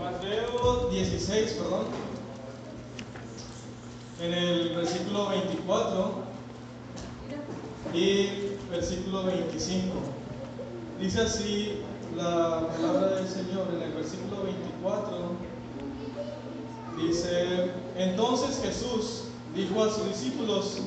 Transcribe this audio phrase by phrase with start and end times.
[0.00, 1.86] Mateo 16, perdón.
[4.20, 6.14] En el versículo 24
[7.94, 8.28] y
[8.68, 9.94] versículo 25.
[11.00, 11.82] Dice así
[12.16, 15.52] la palabra del Señor en el versículo 24.
[17.00, 19.24] Dice, entonces Jesús
[19.54, 20.78] dijo a sus discípulos,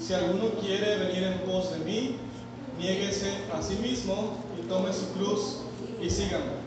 [0.00, 2.16] si alguno quiere venir en pos de mí,
[2.78, 5.58] niéguese a sí mismo y tome su cruz
[6.00, 6.57] y sígame.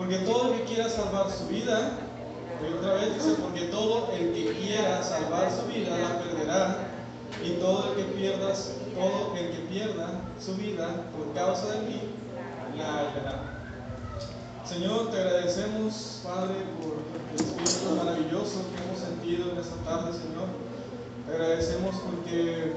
[0.00, 1.90] Porque todo el que quiera salvar su vida,
[2.66, 6.88] y otra vez dice, porque todo el que quiera salvar su vida la perderá,
[7.44, 8.54] y todo el que pierda,
[8.94, 12.00] todo el que pierda su vida por causa de mí,
[12.78, 13.60] la hallará.
[14.64, 16.96] Señor, te agradecemos, Padre, por
[17.34, 20.48] el Espíritu maravilloso que hemos sentido en esta tarde, Señor.
[21.26, 22.72] Te agradecemos porque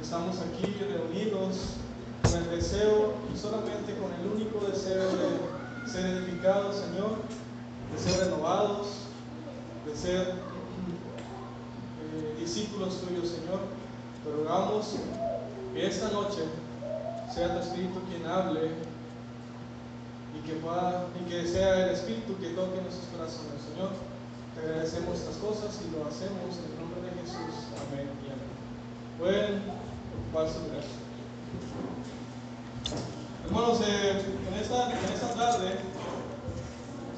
[0.00, 1.76] estamos aquí reunidos
[2.22, 7.16] con el deseo y solamente con el único deseo de ser edificados, Señor,
[7.92, 8.88] de ser renovados,
[9.86, 10.34] de ser
[12.00, 13.60] eh, discípulos tuyos, Señor.
[14.24, 14.94] Te rogamos
[15.74, 16.42] que esta noche
[17.32, 18.70] sea tu Espíritu quien hable
[20.36, 23.90] y que, pueda, y que sea el Espíritu que toque nuestros corazones, Señor.
[24.54, 27.72] Te agradecemos estas cosas y lo hacemos en el nombre de Jesús.
[27.88, 28.52] Amén y amén.
[29.18, 29.62] Pueden
[30.12, 30.84] ocupar su lugar.
[33.54, 34.12] Hermanos, eh,
[34.48, 35.72] en, esta, en esta tarde,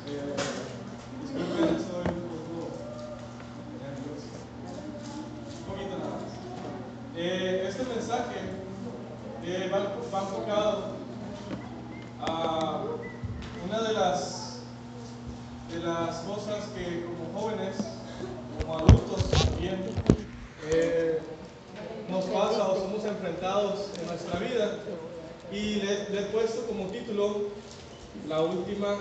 [0.08, 0.34] eh,
[1.22, 2.74] disculpen, estoy un poco
[3.78, 4.34] nervioso.
[5.60, 6.34] Un poquito nada más.
[7.16, 8.40] Eh, este mensaje
[9.44, 9.78] eh, va,
[10.12, 10.96] va enfocado
[12.26, 12.82] a
[13.68, 14.62] una de las,
[15.72, 17.76] de las cosas que como jóvenes,
[18.60, 19.84] como adultos también,
[20.72, 21.20] eh,
[22.10, 24.80] nos pasa o somos enfrentados en nuestra vida.
[25.52, 27.42] Y le, le he puesto como título
[28.26, 28.96] La última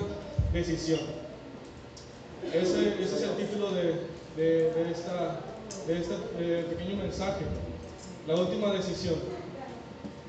[0.54, 1.00] decisión.
[2.54, 5.40] Ese, es el título de, esta,
[5.88, 6.16] de este
[6.70, 7.46] pequeño mensaje.
[8.28, 9.16] La última decisión.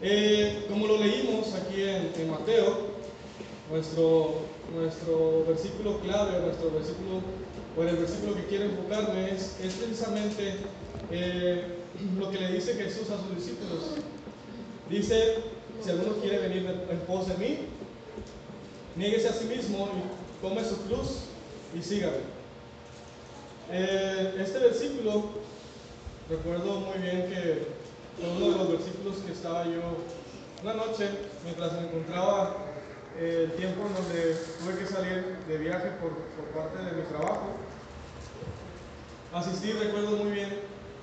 [0.03, 2.95] Eh, como lo leímos aquí en, Mateo,
[3.71, 4.43] nuestro,
[4.75, 7.21] nuestro versículo clave, nuestro versículo,
[7.77, 10.57] o el versículo que quiero enfocarme es, es precisamente
[11.11, 11.65] eh,
[12.19, 13.97] lo que le dice Jesús a sus discípulos.
[14.91, 15.37] Dice,
[15.83, 17.59] si alguno quiere venir en pos de mí,
[18.97, 21.25] niéguese a sí mismo y tome su cruz
[21.75, 22.19] y sígame.
[23.71, 25.25] Eh, este versículo,
[26.29, 27.67] recuerdo muy bien que
[28.19, 29.81] fue uno de los versículos que estaba yo
[30.63, 31.09] una noche,
[31.45, 32.57] mientras me encontraba
[33.19, 37.09] eh, el tiempo en donde tuve que salir de viaje por, por parte de mi
[37.09, 37.57] trabajo.
[39.33, 40.49] Asistí, recuerdo muy bien,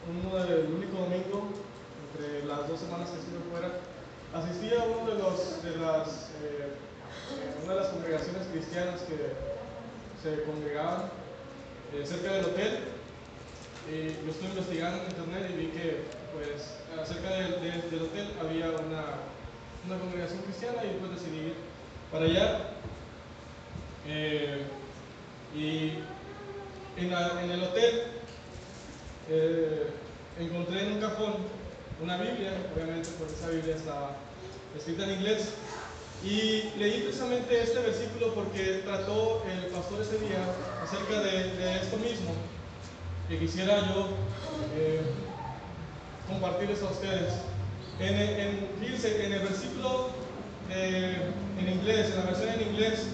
[0.09, 1.50] uno del único domingo,
[2.09, 3.79] entre las dos semanas que estuve fuera,
[4.34, 6.73] asistí a uno de los, de las, eh,
[7.63, 9.16] una de las congregaciones cristianas que
[10.22, 11.09] se congregaban
[11.94, 12.79] eh, cerca del hotel.
[13.89, 18.69] Y yo estuve investigando en internet y vi que pues, cerca del, del, hotel había
[18.69, 19.03] una,
[19.85, 21.55] una, congregación cristiana y pues decidí ir
[22.11, 22.59] para allá.
[24.07, 24.63] Eh,
[25.55, 25.93] y
[26.97, 28.03] en, en, el hotel
[29.29, 29.88] eh,
[30.39, 31.35] encontré en un cajón
[32.01, 34.16] una Biblia, obviamente porque esa Biblia estaba
[34.78, 35.53] escrita en inglés.
[36.24, 40.38] Y leí precisamente este versículo porque trató el pastor ese día
[40.84, 42.32] acerca de, de esto mismo,
[43.28, 44.09] que quisiera yo
[44.76, 45.02] eh,
[46.28, 47.34] compartirles a ustedes.
[48.00, 50.09] En, en, fíjense, en el versículo
[50.70, 51.16] de,
[51.59, 53.08] en inglés, en la versión en inglés,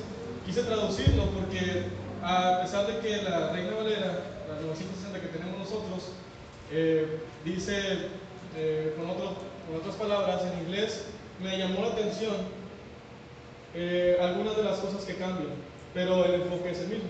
[0.46, 1.84] quise traducirlo porque
[2.22, 6.12] a pesar de que la Reina Valera, la 960 que tenemos nosotros,
[6.72, 8.10] eh, dice
[8.58, 11.06] eh, con, otro, con otras palabras en inglés,
[11.42, 12.57] me llamó la atención
[13.80, 15.54] eh, algunas de las cosas que cambian,
[15.94, 17.10] pero el enfoque es el mismo.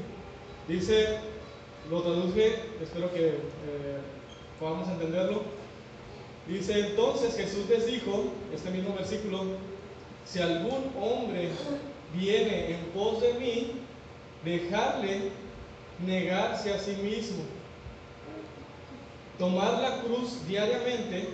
[0.68, 1.20] Dice,
[1.90, 3.38] lo traduje, espero que eh,
[4.60, 5.44] podamos entenderlo.
[6.46, 9.44] Dice, entonces Jesús les dijo, este mismo versículo,
[10.26, 11.52] si algún hombre
[12.14, 13.72] viene en pos de mí,
[14.44, 15.32] dejarle
[16.06, 17.44] negarse a sí mismo,
[19.40, 21.30] tomar la cruz diariamente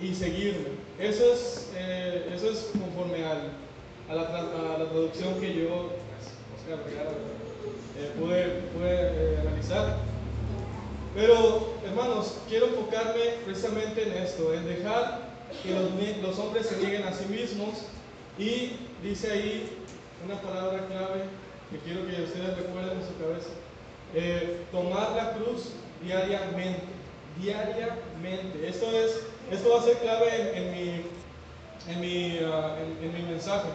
[0.00, 0.68] y seguirme.
[1.00, 3.63] Eso es, eh, eso es conforme al,
[4.08, 5.90] a, la, a, la, traducción que yo
[7.96, 9.44] eh, pude, pude eh.
[11.14, 15.20] Pero, hermanos, quiero enfocarme precisamente en esto, en dejar
[15.62, 15.70] que
[16.20, 17.86] los, hombres se nieguen a sí mismos
[18.36, 18.72] y
[19.02, 19.78] dice ahí
[20.24, 21.22] una palabra clave
[21.70, 23.50] que quiero que ustedes recuerden en su cabeza.
[24.14, 25.70] Eh, tomar la cruz
[26.02, 26.82] diariamente,
[27.40, 28.68] diariamente.
[28.68, 29.20] Esto, es,
[29.52, 31.04] esto va a ser clave en mi,
[31.88, 33.68] en, mi, uh, en, en mi mensaje.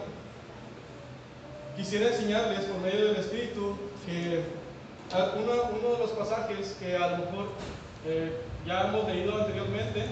[1.80, 3.74] Quisiera enseñarles por medio del Espíritu
[4.04, 4.44] que
[5.38, 7.48] uno, de los pasajes que a lo mejor
[8.06, 10.04] eh, ya hemos leído anteriormente,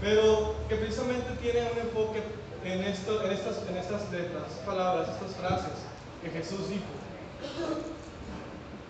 [0.00, 2.20] pero que precisamente tiene un enfoque
[2.64, 3.22] en, estas,
[4.10, 5.78] letras, palabras, estas frases
[6.20, 6.84] que Jesús dijo.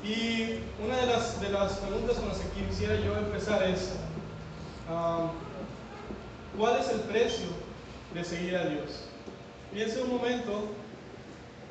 [0.02, 3.92] Y una de las, de las preguntas con las que quisiera yo empezar es,
[4.88, 5.28] um,
[6.58, 7.48] ¿cuál es el precio
[8.14, 9.04] de seguir a Dios?
[9.72, 10.70] Piense un momento,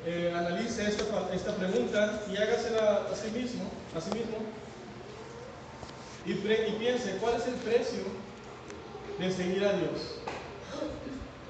[0.08, 3.64] eh, analice esta, esta, pregunta y hágasela a sí mismo,
[3.94, 4.38] a sí mismo
[6.24, 8.04] y, y piense, ¿cuál es el precio
[9.18, 10.18] de seguir a Dios?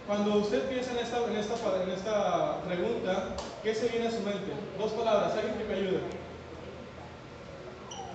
[0.09, 4.21] Cuando usted piensa en esta, en esta, en esta pregunta, ¿qué se viene a su
[4.23, 4.53] mente?
[4.77, 6.01] Dos palabras, alguien que me ayude.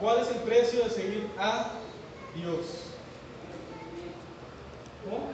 [0.02, 1.72] ¿Cuál es el precio de seguir a
[2.36, 2.66] Dios?
[5.06, 5.30] ¿Cómo?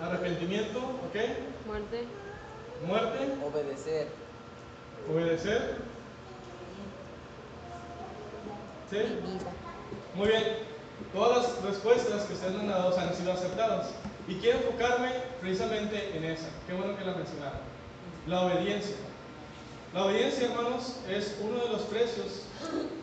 [0.00, 1.66] Arrepentimiento, ¿ok?
[1.66, 2.06] Muerte.
[2.84, 3.18] Muerte.
[3.44, 4.08] Obedecer.
[5.10, 5.76] Obedecer.
[8.90, 8.98] ¿Sí?
[10.14, 10.44] Muy bien.
[11.12, 13.90] Todas las respuestas que ustedes han dado han sido aceptadas.
[14.28, 16.48] Y quiero enfocarme precisamente en esa.
[16.66, 17.60] Qué bueno que la mencionaron.
[18.26, 18.96] La obediencia.
[19.94, 22.42] La obediencia, hermanos, es uno de los precios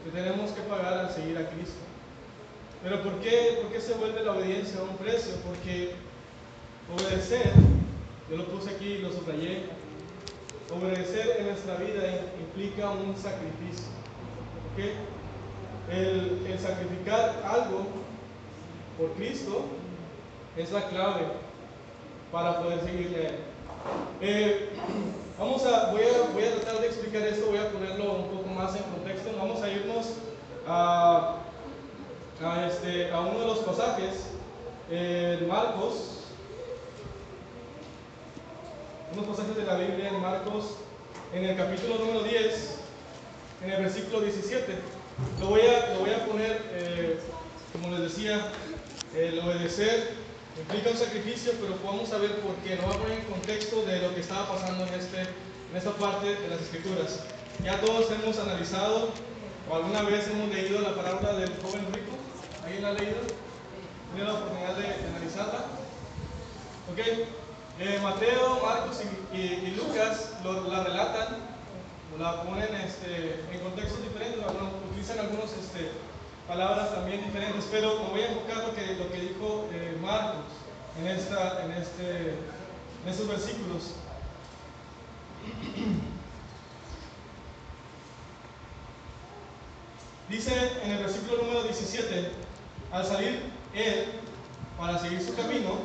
[0.03, 1.79] que tenemos que pagar al seguir a Cristo.
[2.83, 5.33] Pero ¿por qué, ¿por qué se vuelve la obediencia un precio?
[5.47, 5.95] Porque
[6.93, 7.51] obedecer,
[8.29, 9.63] yo lo puse aquí, lo subrayé,
[10.71, 13.85] obedecer en nuestra vida implica un sacrificio.
[14.73, 14.93] ¿okay?
[15.91, 17.85] El, sacrificar algo
[18.97, 19.65] por Cristo
[20.55, 21.23] es la clave
[22.31, 23.31] para poder seguirle a.
[24.21, 24.69] Eh,
[25.39, 28.47] vamos a, voy, a, voy a tratar de explicar esto, voy a ponerlo un poco
[28.49, 29.31] más en contexto.
[29.37, 30.13] Vamos a irnos
[30.65, 31.35] a,
[32.41, 34.27] a, este, a uno de los pasajes,
[34.89, 36.12] eh, Marcos,
[39.13, 40.77] unos pasajes de la Biblia en Marcos,
[41.33, 42.79] en el capítulo número 10,
[43.63, 44.73] en el versículo 17.
[45.39, 47.19] Lo voy a, lo voy a poner, eh,
[47.71, 48.51] como les decía,
[49.15, 50.13] el obedecer
[50.59, 52.75] implica un sacrificio, pero vamos a ver por qué.
[52.75, 55.91] Lo voy a poner en contexto de lo que estaba pasando en, este, en esta
[55.91, 57.23] parte de las escrituras.
[57.63, 59.11] Ya todos hemos analizado
[59.69, 62.17] o alguna vez hemos leído la parábola del joven rico.
[62.63, 63.17] ¿Alguien la ha leído?
[64.13, 65.65] ¿Tiene la oportunidad de analizarla?
[66.91, 67.42] ¿Ok?
[67.79, 69.01] Eh, Mateo, Marcos
[69.33, 71.37] y, Lucas la relatan,
[72.19, 74.45] la ponen este, en contextos diferentes,
[74.91, 75.89] utilizan algunas este,
[76.47, 78.83] palabras también diferentes, pero me voy a enfocar lo que,
[79.19, 80.45] dijo eh, Marcos
[80.99, 82.29] en, este,
[83.03, 83.95] en estos versículos.
[90.29, 90.53] Dice
[90.83, 92.31] en el versículo número 17,
[92.91, 93.41] al salir
[93.73, 94.05] él
[94.77, 95.79] para seguir su camino,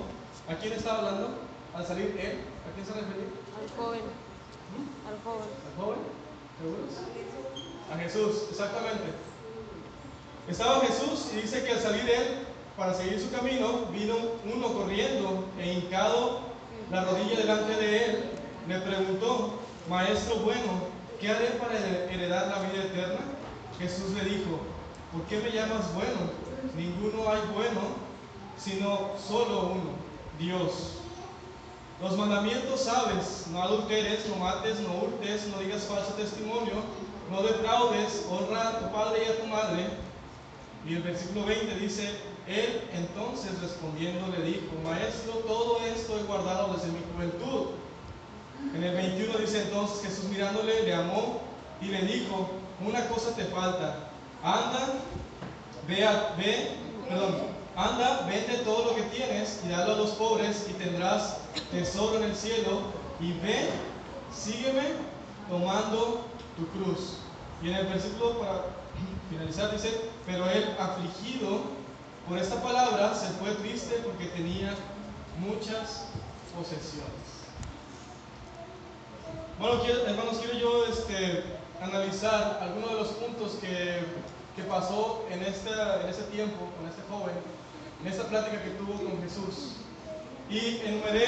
[0.48, 1.47] ¿a quién está hablando?
[1.78, 3.30] Al salir él, ¿a quién se refiere?
[3.54, 4.00] Al joven.
[4.02, 5.06] ¿Mm?
[5.06, 5.48] Al joven.
[5.62, 5.98] ¿Al joven?
[6.58, 6.94] ¿Seguros?
[7.92, 9.14] A Jesús, exactamente.
[10.48, 12.46] Estaba Jesús y dice que al salir él
[12.76, 14.16] para seguir su camino, vino
[14.52, 16.40] uno corriendo e hincado
[16.90, 18.24] la rodilla delante de él,
[18.66, 20.88] le preguntó, Maestro bueno,
[21.20, 23.20] ¿qué haré para heredar la vida eterna?
[23.78, 24.58] Jesús le dijo,
[25.12, 26.32] ¿por qué me llamas bueno?
[26.76, 27.80] Ninguno hay bueno,
[28.56, 29.90] sino solo uno,
[30.38, 30.98] Dios.
[32.00, 36.74] Los mandamientos sabes, no adulteres, no mates, no hurtes, no digas falso testimonio,
[37.28, 39.86] no defraudes, honra a tu padre y a tu madre.
[40.86, 42.08] Y el versículo 20 dice,
[42.46, 47.70] él entonces respondiendo le dijo, maestro, todo esto he guardado desde mi juventud.
[48.74, 51.40] En el 21 dice entonces Jesús mirándole le amó
[51.80, 52.48] y le dijo,
[52.86, 54.10] una cosa te falta,
[54.42, 54.94] anda,
[55.88, 56.70] ve, a, ve,
[57.08, 61.36] perdón, Anda, vende todo lo que tienes y dalo a los pobres y tendrás
[61.70, 62.82] tesoro en el cielo.
[63.20, 63.68] Y ve,
[64.34, 64.92] sígueme
[65.48, 66.24] tomando
[66.56, 67.18] tu cruz.
[67.62, 68.64] Y en el versículo para
[69.30, 71.62] finalizar dice, pero él afligido
[72.28, 74.74] por esta palabra se fue triste porque tenía
[75.40, 76.06] muchas
[76.56, 77.28] posesiones.
[79.58, 81.42] Bueno, hermanos, quiero yo este,
[81.82, 84.04] analizar algunos de los puntos que,
[84.54, 87.34] que pasó en, esta, en ese tiempo con este joven
[88.00, 89.76] en esta plática que tuvo con Jesús.
[90.50, 91.26] Y enumeré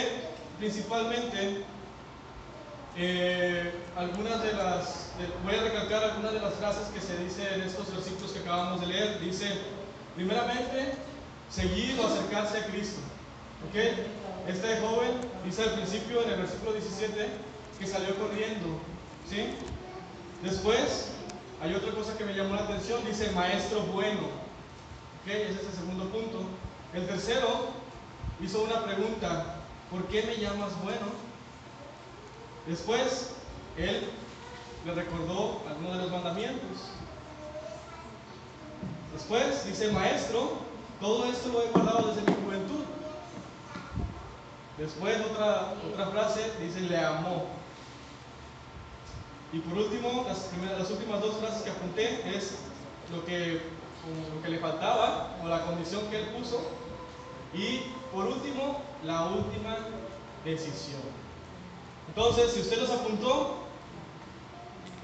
[0.59, 1.65] principalmente
[2.97, 5.11] eh, algunas de las,
[5.45, 8.81] voy a recalcar algunas de las frases que se dice en estos versículos que acabamos
[8.81, 9.21] de leer.
[9.21, 9.47] Dice,
[10.17, 10.95] primeramente,
[11.51, 13.01] seguir o acercarse a Cristo.
[13.69, 13.77] ¿Ok?
[14.49, 15.13] Este joven
[15.45, 17.29] dice al principio, en el versículo 17,
[17.79, 18.81] que salió corriendo.
[19.29, 19.55] ¿Sí?
[20.43, 21.09] Después,
[21.63, 24.41] hay otra cosa que me llamó la atención, dice, maestro bueno.
[25.27, 26.41] Ese es el segundo punto.
[26.95, 27.80] El tercero
[28.43, 29.57] hizo una pregunta,
[29.91, 31.07] ¿por qué me llamas bueno?
[32.67, 33.33] Después,
[33.77, 34.09] él
[34.85, 36.79] le recordó algunos de los mandamientos.
[39.13, 40.59] Después dice, maestro,
[41.01, 42.85] todo esto lo he guardado desde mi juventud.
[44.79, 47.47] Después otra, otra frase dice, le amó.
[49.53, 52.55] Y por último, las, las últimas dos frases que apunté es
[53.13, 53.61] lo que,
[54.35, 56.63] lo que le faltaba o la condición que él puso.
[57.53, 57.83] Y
[58.13, 59.77] por último, la última
[60.45, 61.01] decisión.
[62.09, 63.57] Entonces, si usted los apuntó,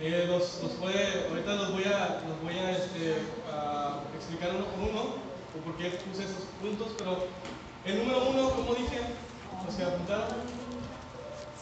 [0.01, 3.17] eh, los, los, puede, ahorita los voy a, los voy a, este,
[3.51, 5.01] a, explicar uno por uno,
[5.57, 7.25] o por qué puse esos puntos, pero
[7.85, 9.01] el número uno, como dije,
[9.65, 10.29] los que apuntaron.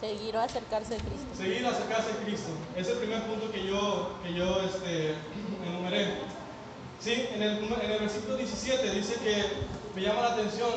[0.01, 1.27] Seguir o acercarse a Cristo.
[1.37, 2.51] Seguir o acercarse a Cristo.
[2.77, 5.15] Es el primer punto que yo, que yo este,
[5.67, 6.19] enumeré.
[7.01, 9.45] Sí, en el, en el versículo 17 dice que
[9.95, 10.71] me llama la atención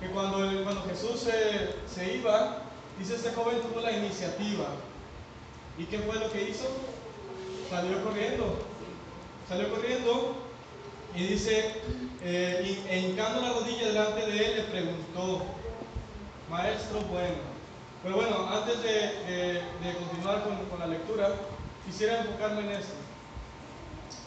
[0.00, 2.58] que cuando, cuando Jesús se, se iba,
[2.98, 4.66] dice este joven tuvo la iniciativa.
[5.78, 6.66] ¿Y qué fue lo que hizo?
[7.68, 8.58] Salió corriendo.
[9.48, 10.36] Salió corriendo
[11.14, 11.74] y dice,
[12.22, 15.42] eh, e hincando la rodilla delante de él, le preguntó,
[16.48, 17.50] maestro bueno.
[18.02, 21.30] Pero bueno, antes de, de, de continuar con, con, la lectura,
[21.84, 22.94] quisiera enfocarme en esto.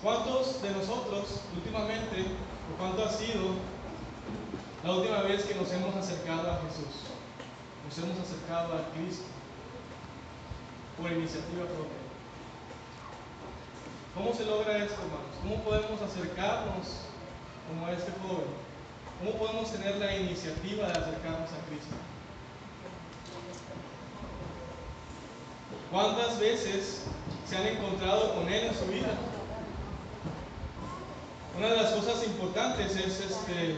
[0.03, 2.21] ¿Cuántos de nosotros últimamente,
[2.71, 3.55] o cuánto ha sido
[4.83, 7.07] la última vez que nos hemos acercado a Jesús?
[7.87, 9.25] Nos hemos acercado a Cristo
[10.99, 12.03] por iniciativa propia.
[14.13, 15.35] ¿Cómo se logra esto, hermanos?
[15.41, 17.01] ¿Cómo podemos acercarnos
[17.67, 18.51] como a este joven?
[19.19, 21.95] ¿Cómo podemos tener la iniciativa de acercarnos a Cristo?
[25.91, 27.03] ¿Cuántas veces
[27.47, 29.13] se han encontrado con Él en su vida?
[31.57, 33.77] Una de las cosas importantes es este,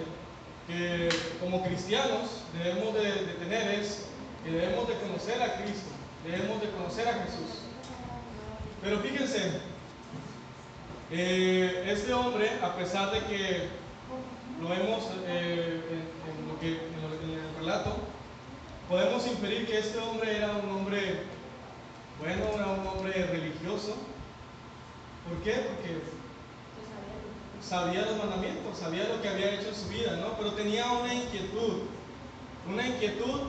[0.67, 4.05] que como cristianos debemos de, tener es
[4.43, 5.89] que debemos de conocer a Cristo,
[6.25, 7.61] debemos de conocer a Jesús.
[8.81, 9.59] Pero fíjense,
[11.11, 13.67] eh, este hombre, a pesar de que
[14.61, 17.97] lo vemos eh, en, lo que, en, en, el relato,
[18.89, 21.21] podemos inferir que este hombre era un hombre,
[22.19, 23.95] bueno, era un hombre religioso.
[25.27, 25.53] ¿Por qué?
[25.53, 26.01] Porque
[27.67, 30.37] sabía los mandamientos, sabía lo que había hecho en su vida, ¿no?
[30.37, 31.81] Pero tenía una inquietud,
[32.71, 33.41] una inquietud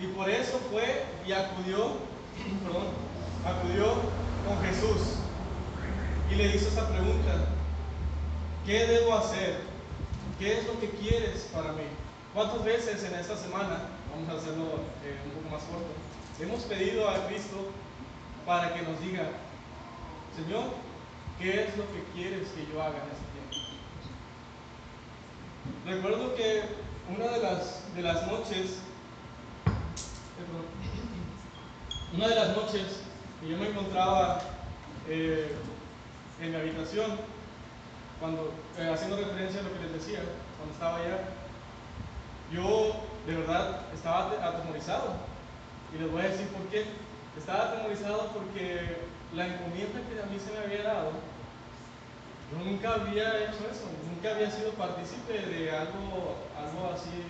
[0.00, 1.96] y por eso fue y acudió,
[2.64, 2.88] perdón,
[3.44, 3.94] acudió
[4.46, 5.16] con Jesús
[6.30, 7.46] y le hizo esa pregunta,
[8.66, 9.60] ¿qué debo hacer?
[10.38, 11.84] ¿Qué es lo que quieres para mí?
[12.34, 14.64] ¿Cuántas veces en esta semana, vamos a hacerlo
[15.04, 15.92] eh, un poco más corto,
[16.40, 17.70] hemos pedido a Cristo
[18.46, 19.28] para que nos diga,
[20.36, 20.64] Señor,
[21.40, 23.56] ¿qué es lo que quieres que yo haga en este tiempo?
[25.86, 26.62] Recuerdo que
[27.16, 28.78] una de las, de las noches,
[32.14, 33.00] una de las noches
[33.40, 34.40] que yo me encontraba
[35.08, 35.56] eh,
[36.42, 37.12] en mi habitación,
[38.20, 40.20] cuando, eh, haciendo referencia a lo que les decía,
[40.58, 41.20] cuando estaba allá,
[42.52, 45.14] yo de verdad estaba atemorizado.
[45.94, 46.84] Y les voy a decir por qué.
[47.36, 48.98] Estaba atemorizado porque
[49.34, 51.12] la encomienda que a mí se me había dado,
[52.50, 57.22] yo nunca había hecho eso, nunca había sido partícipe de algo, algo así.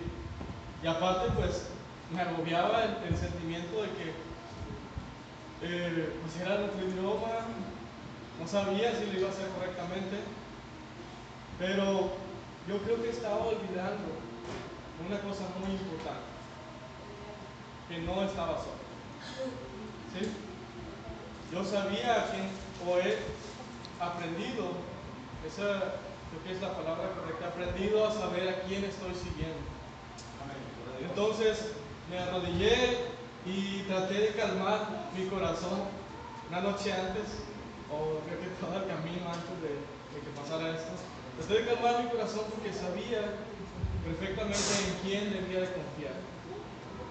[0.83, 1.67] Y aparte, pues,
[2.11, 4.13] me agobiaba el, sentimiento de que,
[5.61, 7.45] eh, pues, era nuestro idioma,
[8.39, 10.17] no sabía si lo iba a hacer correctamente,
[11.59, 12.09] pero
[12.67, 14.17] yo creo que estaba olvidando
[15.07, 16.25] una cosa muy importante,
[17.87, 18.81] que no estaba solo.
[20.13, 20.31] ¿Sí?
[21.51, 22.49] Yo sabía quién,
[22.87, 23.19] o he
[23.99, 24.71] aprendido,
[25.47, 25.97] esa
[26.31, 29.59] creo que es la palabra correcta, aprendido a saber a quién estoy siguiendo.
[31.01, 31.73] Entonces
[32.09, 33.11] me arrodillé
[33.45, 35.81] y traté de calmar mi corazón
[36.49, 37.43] una noche antes,
[37.91, 40.91] o creo que todo el camino antes de, de que pasara esto.
[41.37, 43.35] Traté de calmar mi corazón porque sabía
[44.05, 46.15] perfectamente en quién debía de confiar.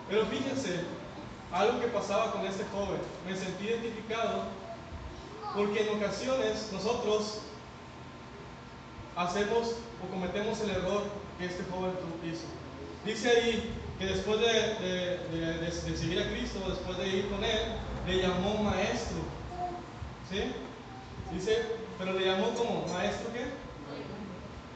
[0.08, 0.84] Pero fíjense,
[1.52, 4.44] algo que pasaba con este joven, me sentí identificado
[5.54, 7.40] porque en ocasiones nosotros
[9.20, 11.02] hacemos o cometemos el error
[11.38, 11.92] que este joven
[12.24, 12.46] hizo.
[13.04, 17.58] Dice ahí que después de, de, seguir a Cristo, después de ir con él,
[18.06, 19.18] le llamó maestro.
[20.30, 20.52] ¿Sí?
[21.32, 21.62] Dice,
[21.98, 23.46] pero le llamó como maestro qué?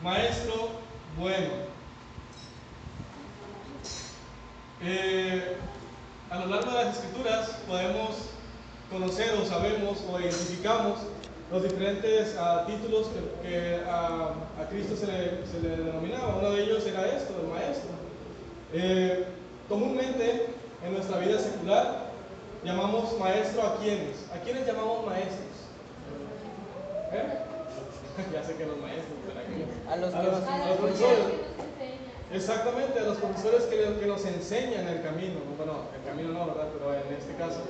[0.03, 0.71] Maestro
[1.19, 1.65] bueno.
[4.83, 5.57] Eh,
[6.31, 8.17] a lo largo de las escrituras podemos
[8.91, 10.99] conocer o sabemos o identificamos
[11.55, 13.07] los diferentes uh, títulos
[13.43, 16.37] que, que a, a, Cristo se le, se le, denominaba.
[16.41, 17.91] Uno de ellos era esto, el maestro.
[18.73, 19.25] Eh,
[19.69, 20.47] comúnmente
[20.85, 22.11] en nuestra vida secular
[22.65, 24.27] llamamos maestro a quiénes?
[24.35, 25.55] ¿A quiénes llamamos maestros?
[27.13, 27.23] ¿Eh?
[28.33, 29.93] ya sé que los maestros, pero ¿a?
[29.93, 31.25] A los A que los, nos a los profesores.
[32.33, 35.39] Exactamente, a los profesores que, le- que nos enseñan el camino.
[35.57, 36.67] Bueno, el camino no, ¿verdad?
[36.77, 37.61] Pero en este caso,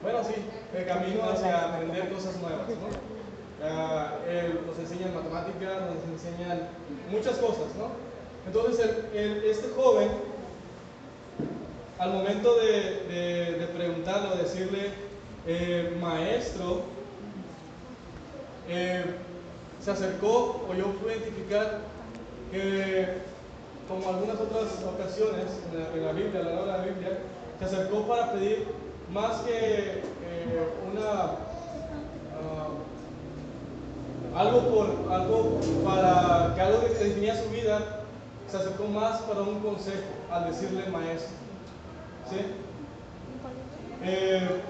[0.00, 0.32] bueno, sí,
[0.74, 3.17] el camino hacia aprender cosas nuevas, ¿no?
[3.60, 6.68] Él- nos enseñan matemáticas, nos enseñan
[7.10, 7.90] muchas cosas, ¿no?
[8.46, 10.08] Entonces, este joven,
[11.98, 14.90] al momento de, de, de preguntarle o decirle,
[15.46, 16.82] eh, maestro,
[18.68, 19.04] eh,
[19.82, 21.80] se acercó o yo pude identificar
[22.52, 23.08] que
[23.88, 27.18] como algunas otras ocasiones en la, la Biblia, a lo largo de la Biblia,
[27.58, 28.66] se acercó para pedir
[29.12, 30.02] más que eh,
[30.92, 32.68] una ah,
[34.36, 38.02] algo por algo para que algo que definía su vida,
[38.50, 41.32] se acercó más para un consejo al decirle maestro.
[42.30, 42.36] ¿Sí?
[44.02, 44.62] Eh,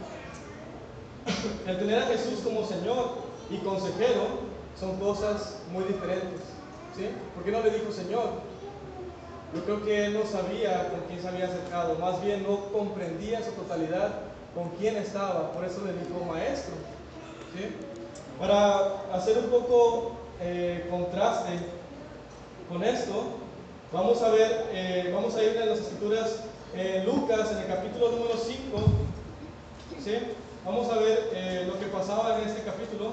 [1.67, 3.19] el tener a Jesús como Señor
[3.51, 4.49] y consejero
[4.79, 6.41] son cosas muy diferentes.
[6.97, 7.09] ¿Sí?
[7.35, 8.49] ¿Por qué no le dijo Señor?
[9.55, 13.39] Yo creo que él no sabía con quién se había acercado, más bien no comprendía
[13.39, 14.11] en su totalidad
[14.55, 16.75] con quién estaba, por eso le dijo maestro.
[17.55, 17.75] ¿sí?
[18.39, 21.59] Para hacer un poco eh, contraste
[22.69, 23.25] con esto,
[23.93, 28.11] vamos a ver, eh, vamos a ir a las escrituras en Lucas, en el capítulo
[28.13, 28.79] número 5,
[30.05, 30.19] ¿sí?
[30.65, 33.13] vamos a ver eh, lo que pasaba en este capítulo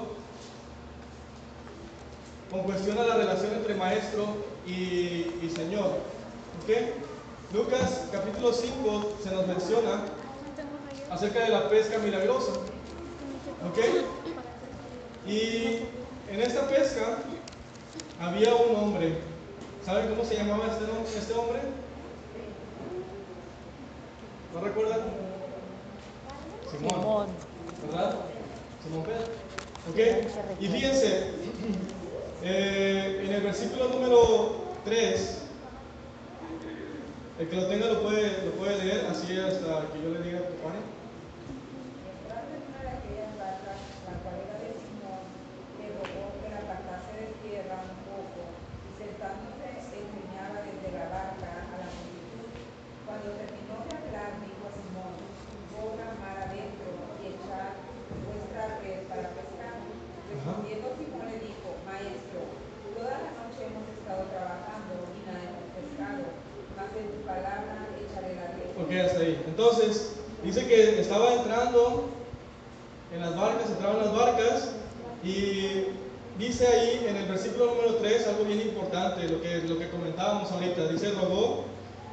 [2.50, 4.26] con cuestión a la relación entre maestro
[4.66, 5.86] y, señor.
[6.62, 7.52] ¿Ok?
[7.52, 10.02] Lucas capítulo 5 se nos menciona
[11.10, 12.52] acerca de la pesca milagrosa.
[12.52, 13.78] ¿Ok?
[15.26, 15.80] Y
[16.30, 17.18] en esta pesca
[18.20, 19.18] había un hombre.
[19.84, 21.60] ¿Saben cómo se llamaba este, este hombre?
[24.54, 25.00] ¿No recuerdan?
[26.70, 27.00] Simón.
[27.00, 27.26] Simón.
[27.86, 28.16] ¿verdad?
[28.82, 29.26] Simón Pedro.
[29.90, 30.60] ¿Ok?
[30.60, 31.30] Y fíjense,
[32.42, 35.42] eh, en el versículo número 3,
[37.38, 40.40] el que lo tenga lo puede, lo puede leer así hasta que yo le diga
[40.48, 40.80] tu pane.
[42.24, 45.22] Entrando en una de aquellas barcas, la cual era de Simón,
[45.78, 51.50] le rogó que la apartase de tierra un poco, y sentándose enseñaba desde la barca
[51.62, 52.50] a la multitud.
[53.06, 55.14] Cuando terminó de hablar, dijo a Simón,
[55.76, 57.76] boga mar adentro y echad
[58.26, 59.76] vuestra red para pescar.
[60.32, 62.40] Respondiendo Simón le dijo, maestro,
[62.96, 66.24] toda la noche hemos estado trabajando y nada hemos pescado,
[66.76, 68.68] mas en tu palabra echaré la red.
[68.76, 69.34] Ok, hasta ahí.
[69.46, 70.16] Entonces,
[70.56, 72.06] dice que estaba entrando
[73.14, 74.70] en las barcas, entraban las barcas,
[75.22, 75.84] y
[76.38, 80.50] dice ahí en el versículo número 3 algo bien importante, lo que, lo que comentábamos
[80.50, 80.88] ahorita.
[80.88, 81.64] Dice, rogó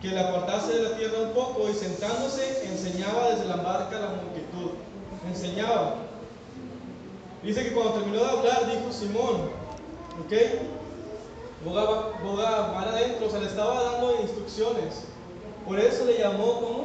[0.02, 4.02] que le apartase de la tierra un poco y sentándose enseñaba desde la barca a
[4.02, 4.72] la multitud.
[5.26, 5.96] Enseñaba.
[7.44, 9.52] Dice que cuando terminó de hablar dijo Simón,
[10.26, 10.34] ¿ok?
[11.64, 15.06] Boga, boga mar adentro, o sea, le estaba dando instrucciones.
[15.66, 16.83] Por eso le llamó como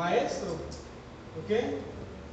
[0.00, 0.52] maestro.
[1.40, 1.50] ¿Ok?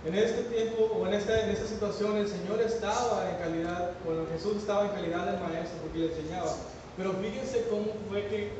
[0.06, 4.24] En este tiempo o en esta, en esta situación el Señor estaba en calidad, bueno,
[4.32, 6.56] Jesús estaba en calidad de maestro porque le enseñaba.
[6.96, 8.52] Pero fíjense cómo fue que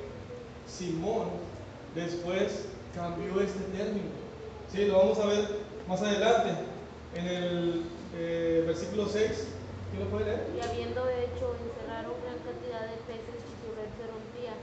[0.68, 1.30] Simón
[1.96, 4.12] después cambió este término.
[4.72, 5.48] Sí, lo vamos a ver
[5.88, 6.52] más adelante
[7.16, 7.84] en el
[8.18, 9.48] eh, versículo 6.
[9.90, 10.44] ¿Quién lo puede leer?
[10.52, 14.54] Y habiendo hecho una gran cantidad de peces y su red se rompía,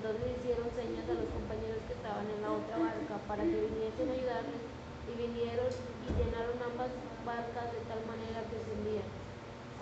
[0.00, 4.08] entonces hicieron señas a los compañeros que estaban en la otra barca para que viniesen
[4.08, 4.62] a ayudarles,
[5.04, 6.88] y vinieron y llenaron ambas
[7.28, 9.08] barcas de tal manera que se hundían.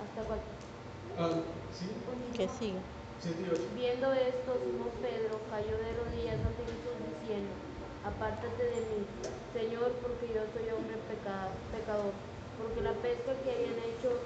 [0.02, 0.42] Hasta cual.
[1.22, 1.38] Ah,
[1.70, 1.86] ¿Sí?
[2.34, 2.82] Que sigue.
[3.22, 3.62] 7 y 8.
[3.78, 7.50] Viendo esto, Simón Pedro cayó de rodillas ante Jesús diciendo,
[8.06, 9.00] apártate de mí,
[9.54, 12.14] Señor, porque yo soy hombre peca- pecador,
[12.58, 14.18] porque la pesca que habían hecho,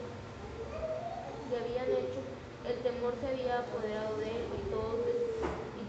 [1.48, 2.20] que habían hecho,
[2.68, 5.00] el temor se había apoderado de él y todos,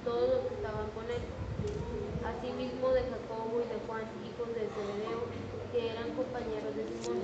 [0.06, 1.24] todos los que estaban con él.
[2.24, 5.22] Asimismo de Jacobo y de Juan, hijos de Zebedeo,
[5.72, 7.20] que eran compañeros de Simón.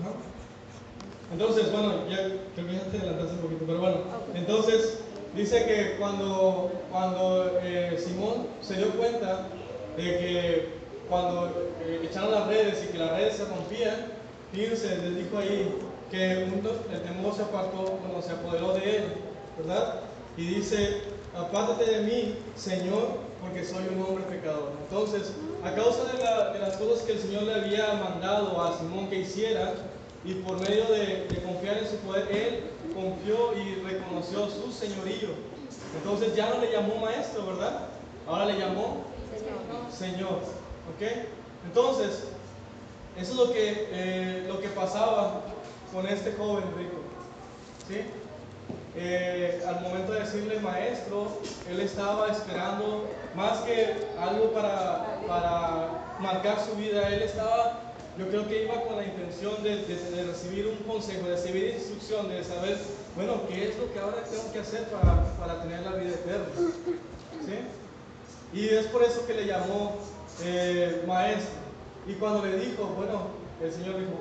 [0.00, 0.12] Ajá.
[1.32, 2.18] Entonces, bueno, ya
[2.54, 3.96] creo que ya te adelantaste un poquito, pero bueno.
[4.34, 5.00] Entonces,
[5.34, 9.48] dice que cuando, cuando eh, Simón se dio cuenta
[9.96, 10.68] de que
[11.08, 11.52] cuando
[11.84, 14.12] eh, echaron las redes y que las redes se rompían,
[14.52, 15.78] fíjense, les dijo ahí
[16.10, 19.04] que un- el temor se apartó, bueno, se apoderó de él,
[19.58, 20.00] ¿verdad?
[20.36, 21.00] Y dice,
[21.38, 24.72] apártate de mí, Señor, porque soy un hombre pecador.
[24.88, 25.32] Entonces,
[25.64, 29.08] a causa de, la- de las cosas que el Señor le había mandado a Simón
[29.08, 29.74] que hiciera,
[30.24, 35.28] y por medio de, confiar en su poder, él confió y reconoció su señorío.
[35.96, 37.80] Entonces ya no le llamó maestro, ¿verdad?
[38.26, 40.16] Ahora le llamó Señor.
[40.16, 40.38] Señor.
[40.94, 41.26] ¿Ok?
[41.66, 42.24] Entonces,
[43.16, 45.42] eso es lo que, eh, lo que pasaba
[45.92, 46.96] con este joven rico.
[47.88, 48.00] ¿Sí?
[48.98, 56.58] Eh, al momento de decirle maestro, él estaba esperando más que algo para, para marcar
[56.64, 60.76] su vida, él estaba, yo creo que iba con la intención de, de- recibir un
[60.90, 62.78] consejo, de recibir instrucción, de saber,
[63.14, 66.46] bueno, qué es lo que ahora tengo que hacer para, para tener la vida eterna.
[67.44, 68.58] ¿Sí?
[68.58, 69.96] Y es por eso que le llamó
[70.42, 71.54] eh, maestro.
[72.06, 73.26] Y cuando le dijo, bueno,
[73.62, 74.20] el Señor dijo,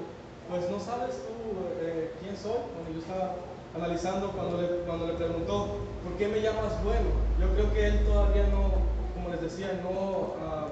[0.50, 2.60] pues no sabes tú eh, quién soy.
[2.74, 3.36] Cuando yo estaba
[3.76, 7.10] analizando, cuando le, cuando le preguntó, ¿por qué me llamas bueno?
[7.40, 8.72] Yo creo que él todavía no,
[9.14, 10.68] como les decía, no, ah,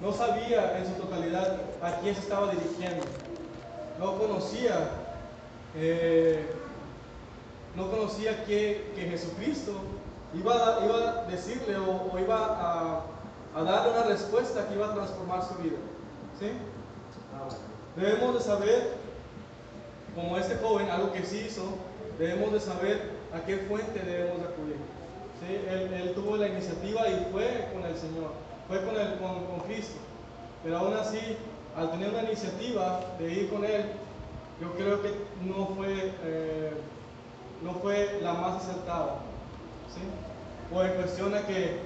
[0.00, 3.04] no sabía en su totalidad a quién se estaba dirigiendo.
[3.98, 4.90] No conocía,
[5.76, 6.46] eh,
[7.76, 9.72] no conocía que, que Jesucristo
[10.34, 13.00] iba a, iba a decirle o, o iba a,
[13.54, 15.76] a darle una respuesta que iba a transformar su vida.
[16.38, 16.50] ¿Sí?
[17.96, 18.94] Debemos de saber,
[20.14, 21.62] como este joven, algo que sí hizo,
[22.22, 24.76] debemos de saber a qué fuente debemos de acudir.
[25.40, 25.58] ¿Sí?
[25.68, 28.30] Él, tuvo la iniciativa y fue con el Señor,
[28.68, 29.96] fue con, el, con, con Cristo.
[30.62, 31.18] Pero aún así,
[31.76, 33.86] al tener una iniciativa de ir con Él,
[34.60, 35.08] yo creo que
[35.44, 36.72] no fue, eh,
[37.62, 39.16] no fue la más acertada.
[39.92, 40.02] ¿sí?
[40.72, 41.76] O en a que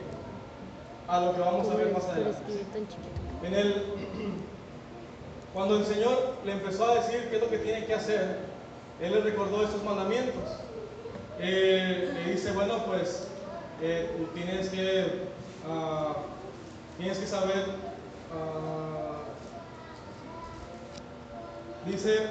[1.09, 2.39] a lo que vamos a ver más adelante.
[3.43, 3.85] En el,
[5.55, 8.46] cuando el Señor le empezó a decir qué es lo que tiene que hacer,
[9.01, 10.51] Él le recordó estos mandamientos.
[11.39, 13.29] Eh, le dice, bueno, pues
[13.83, 15.25] eh, tienes, que,
[15.69, 16.15] ah,
[16.97, 17.67] tienes que saber,
[18.33, 19.19] ah,
[21.85, 22.31] dice,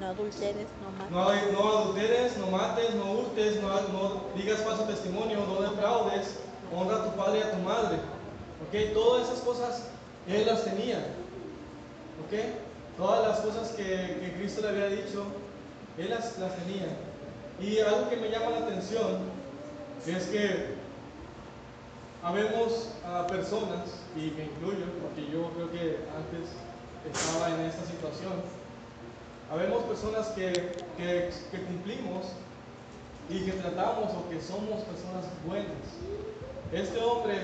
[0.00, 1.10] No adulteres, no más.
[1.52, 6.40] no, no adulteres, no mates, no hurtes, no, no digas falso testimonio, no defraudes,
[6.74, 7.96] honra a tu padre y a tu madre.
[8.66, 8.92] ¿Ok?
[8.92, 9.84] Todas esas cosas
[10.26, 10.98] él las tenía.
[12.26, 12.34] ¿Ok?
[12.96, 15.24] Todas las cosas que, que Cristo le había dicho,
[15.98, 16.88] él las, las tenía.
[17.60, 19.18] Y algo que me llama la atención
[20.06, 20.76] es que
[22.22, 26.50] habemos a personas, y me incluyo, porque yo creo que antes
[27.04, 28.42] estaba en esta situación,
[29.50, 30.52] Habemos personas que,
[30.96, 32.26] que, que cumplimos
[33.30, 35.86] y que tratamos o que somos personas buenas.
[36.72, 37.38] Este hombre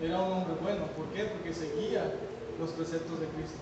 [0.00, 0.86] era un hombre bueno.
[0.96, 1.24] ¿Por qué?
[1.24, 2.12] Porque seguía
[2.60, 3.58] los preceptos de Cristo.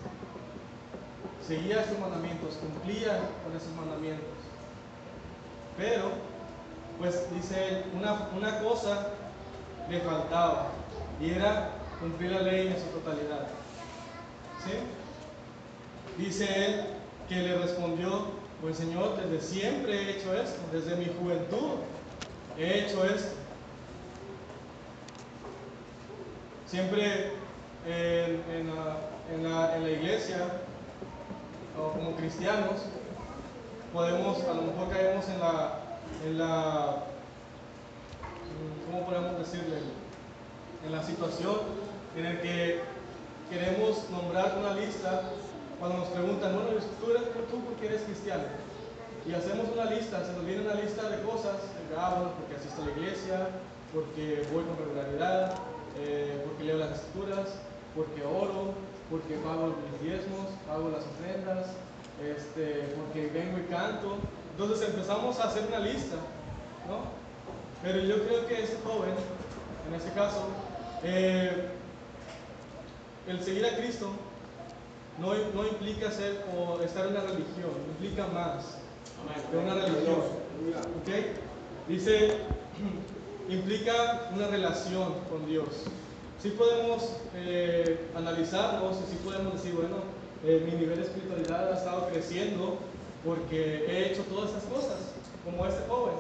[1.47, 4.27] Seguía sus mandamientos, cumplía con esos mandamientos.
[5.77, 6.11] Pero,
[6.99, 9.09] pues dice él, una, una cosa
[9.91, 10.69] le faltaba
[11.21, 13.49] y era cumplir la ley en su totalidad.
[14.65, 16.23] ¿Sí?
[16.23, 16.85] Dice él
[17.29, 18.27] que le respondió,
[18.61, 21.79] pues Señor, desde siempre he hecho esto, desde mi juventud
[22.57, 23.35] he hecho esto.
[26.67, 27.33] Siempre
[27.87, 28.97] en, en la,
[29.35, 30.37] en la- en la iglesia,
[31.79, 32.83] o como cristianos,
[33.93, 35.79] podemos, a lo mejor caemos en la,
[36.25, 37.05] en la,
[38.91, 39.79] ¿cómo podemos decirle?
[40.85, 41.57] En la situación
[42.17, 42.81] en la que
[43.51, 45.23] queremos nombrar una lista
[45.79, 48.45] cuando nos preguntan, bueno, ¿tú, eres, tú por qué eres cristiano?
[49.27, 51.55] Y hacemos una lista, se nos viene una lista de cosas,
[51.89, 53.49] de, ah, bueno, porque asisto a la iglesia,
[53.93, 55.55] porque voy con regularidad,
[55.99, 57.51] eh, porque leo las escrituras,
[57.95, 58.75] porque oro,
[59.13, 61.67] porque pago mis diezmos, pago las ofrendas,
[62.25, 64.17] este, porque vengo y canto.
[64.53, 66.17] Entonces empezamos a hacer una lista,
[66.89, 67.13] ¿no?
[67.83, 69.13] Pero yo creo que este joven,
[69.87, 70.47] en este caso,
[71.05, 71.69] eh,
[73.29, 74.09] el seguir a Cristo
[75.19, 78.79] no, no implica ser o estar en una religión, implica más
[79.53, 80.21] de una religión.
[81.03, 81.87] ¿Ok?
[81.87, 82.39] Dice,
[83.51, 85.85] implica una relación con Dios.
[86.43, 89.97] Sí podemos eh, analizarnos y sí podemos decir, bueno,
[90.45, 92.79] eh, mi nivel de espiritualidad ha estado creciendo
[93.25, 94.99] porque he hecho todas esas cosas,
[95.45, 96.15] como este joven.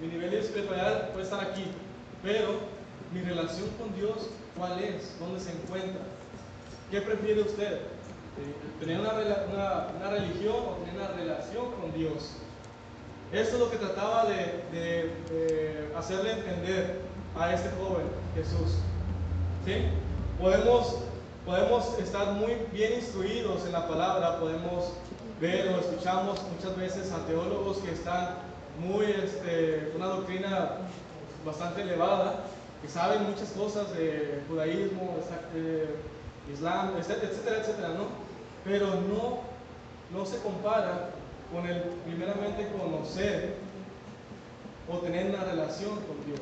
[0.00, 1.64] Mi nivel de espiritualidad puede estar aquí,
[2.22, 2.48] pero
[3.12, 5.18] mi relación con Dios, ¿cuál es?
[5.18, 6.00] ¿Dónde se encuentra?
[6.90, 7.72] ¿Qué prefiere usted?
[7.74, 12.30] Eh, ¿Tener una, una- religión o tener una relación con Dios?
[13.30, 15.10] Esto es lo que trataba de
[15.94, 17.07] hacerle entender
[17.38, 18.78] a este joven Jesús.
[19.64, 19.74] ¿Sí?
[20.40, 20.98] Podemos,
[21.44, 24.92] podemos estar muy bien instruidos en la palabra, podemos
[25.40, 28.36] ver o escuchamos muchas veces a teólogos que están
[28.80, 30.70] muy, este, una doctrina
[31.44, 32.44] bastante elevada,
[32.82, 35.16] que saben muchas cosas de judaísmo,
[35.54, 35.96] eh,
[36.52, 38.06] islam, etcétera, etcétera, ¿no?
[38.64, 39.40] Pero no,
[40.16, 41.10] no se compara
[41.52, 43.56] con el primeramente conocer
[44.90, 46.40] o tener una relación con Dios.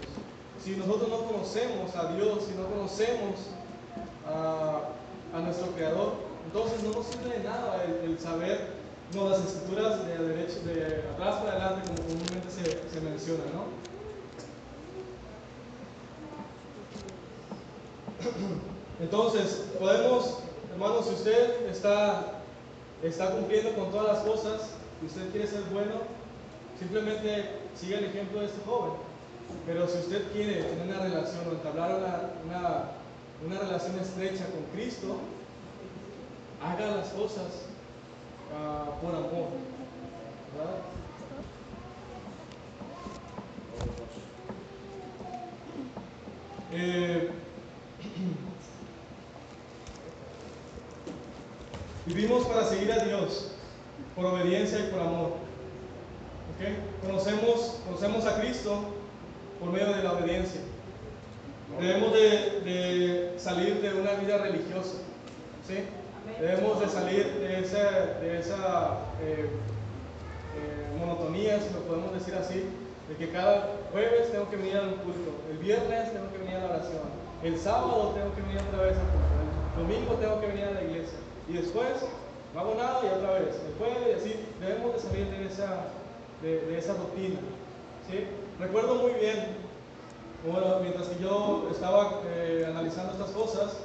[0.67, 3.37] Si nosotros no conocemos a Dios, si no conocemos
[4.27, 8.73] a, nuestro Creador, entonces no nos sirve de nada el, el saber
[9.15, 13.67] no, las escrituras de, derecho, de atrás para adelante, como comúnmente se, se menciona, ¿no?
[19.01, 20.39] Entonces, podemos,
[20.73, 22.43] hermanos, si usted está,
[23.05, 25.95] está cumpliendo con todas las cosas y usted quiere ser bueno,
[26.77, 29.06] simplemente siga el ejemplo de este joven.
[29.67, 32.93] Pero si usted quiere tener una relación o entablar una,
[33.45, 35.19] una, relación estrecha con Cristo,
[36.63, 37.67] haga las cosas
[38.55, 39.49] ah, por amor.
[40.57, 40.77] ¿verdad?
[46.73, 47.31] Eh,
[52.07, 53.51] vivimos para seguir a Dios
[54.15, 55.33] por obediencia y por amor.
[56.55, 57.05] ¿ok?
[57.05, 58.95] Conocemos, conocemos a Cristo
[59.61, 60.61] por medio de la obediencia.
[61.81, 64.99] Debemos de, de salir de una vida religiosa.
[65.67, 65.85] ¿sí?
[66.41, 67.91] Debemos de salir de esa,
[68.21, 72.65] de esa eh, eh, monotonía, si lo podemos decir así,
[73.09, 76.61] de que cada jueves tengo que venir al culto, el viernes tengo que venir a
[76.61, 77.03] la oración,
[77.43, 79.37] el sábado tengo que venir otra vez al culto,
[79.77, 81.89] el domingo tengo que venir a la iglesia y después
[82.53, 85.87] no hago nada y otra vez, el jueves y así, debemos de salir de esa,
[86.43, 87.39] de, de esa rutina.
[88.11, 88.27] ¿sí?
[88.59, 89.57] Recuerdo muy bien,
[90.51, 93.77] bueno, mientras que yo estaba eh, analizando estas cosas,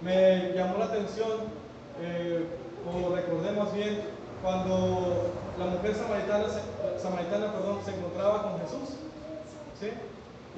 [0.00, 1.30] me llamó la atención,
[2.00, 2.46] eh,
[2.86, 4.00] o recordé más bien,
[4.42, 7.02] cuando la mujer samaritana, se-
[7.92, 8.96] encontraba con Jesús.
[9.80, 9.90] ¿sí?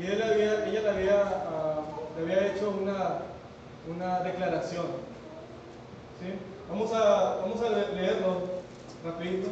[0.03, 1.81] Y él había, ella le había, ah,
[2.17, 3.19] le había hecho una,
[3.95, 4.87] una declaración.
[6.21, 6.33] ¿sí?
[6.71, 8.41] Vamos, a, vamos a le- leerlo
[9.05, 9.49] rapidito.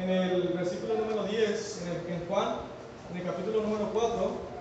[0.00, 2.56] En el versículo número 10, en, el- en Juan,
[3.10, 4.56] en el capítulo número 4,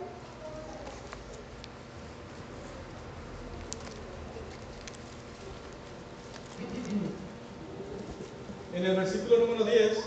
[8.75, 9.97] en el versículo número 10,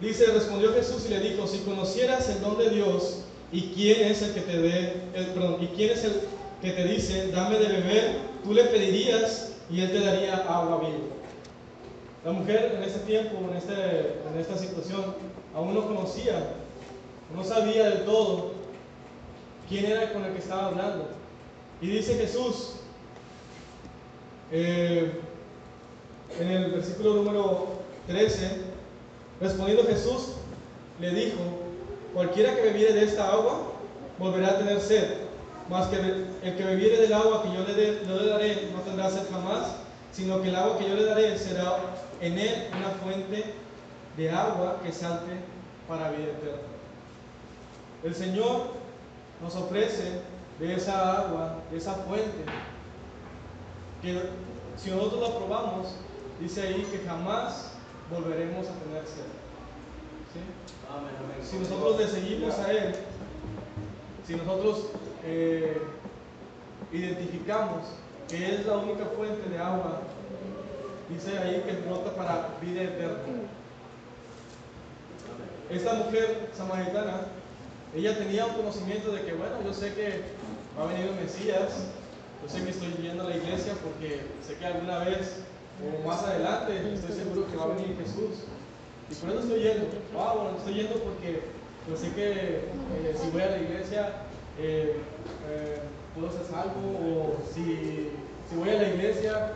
[0.00, 3.20] dice, respondió Jesús y le dijo, si conocieras el don de Dios
[3.52, 4.58] y quién es el que te
[6.84, 10.98] dice, dame de beber, tú le pedirías y él te daría agua viva.
[12.24, 15.14] La mujer en este tiempo, en esta situación,
[15.54, 16.54] aún no conocía,
[17.34, 18.52] no sabía del todo
[19.68, 21.08] quién era con el que estaba hablando.
[21.80, 22.72] Y dice Jesús,
[24.52, 25.12] eh,
[26.38, 27.66] en el versículo número
[28.06, 28.48] 13,
[29.40, 30.32] respondiendo Jesús,
[31.00, 31.38] le dijo,
[32.12, 33.62] cualquiera que bebiere de esta agua,
[34.18, 35.04] volverá a tener sed,
[35.68, 38.80] mas que el que bebiere del agua que yo le, dé- yo le daré no
[38.82, 39.68] tendrá sed jamás,
[40.12, 41.76] sino que el agua que yo le daré será
[42.20, 43.44] en él una fuente
[44.20, 45.32] de agua que salte
[45.88, 46.68] para vida eterna.
[48.04, 48.72] El Señor
[49.42, 50.20] nos ofrece
[50.58, 52.44] de esa agua, de esa fuente,
[54.02, 54.20] que
[54.76, 55.94] si nosotros la probamos,
[56.38, 57.72] dice ahí que jamás
[58.10, 59.24] volveremos a tener sed.
[60.34, 61.50] ¿sí?
[61.50, 62.94] Si nosotros le seguimos a Él,
[64.26, 64.88] si nosotros
[65.24, 65.80] eh,
[66.92, 67.86] identificamos
[68.28, 70.02] que es la única fuente de agua,
[71.08, 73.48] dice ahí que brota para vida eterna.
[75.70, 77.26] Esta mujer samaritana,
[77.94, 80.22] ella tenía un conocimiento de que, bueno, yo sé que
[80.76, 81.86] va a venir el Mesías,
[82.42, 85.36] yo sé que estoy yendo a la iglesia porque sé que alguna vez
[85.80, 88.44] o más adelante estoy seguro que va a venir Jesús.
[89.10, 89.86] Y por eso estoy yendo.
[90.18, 91.42] Ah, bueno, estoy yendo porque
[91.88, 94.08] yo sé que eh, si voy a la iglesia
[94.58, 94.96] eh,
[95.48, 95.80] eh,
[96.14, 98.10] puedo ser salvo o si,
[98.48, 99.52] si voy a la iglesia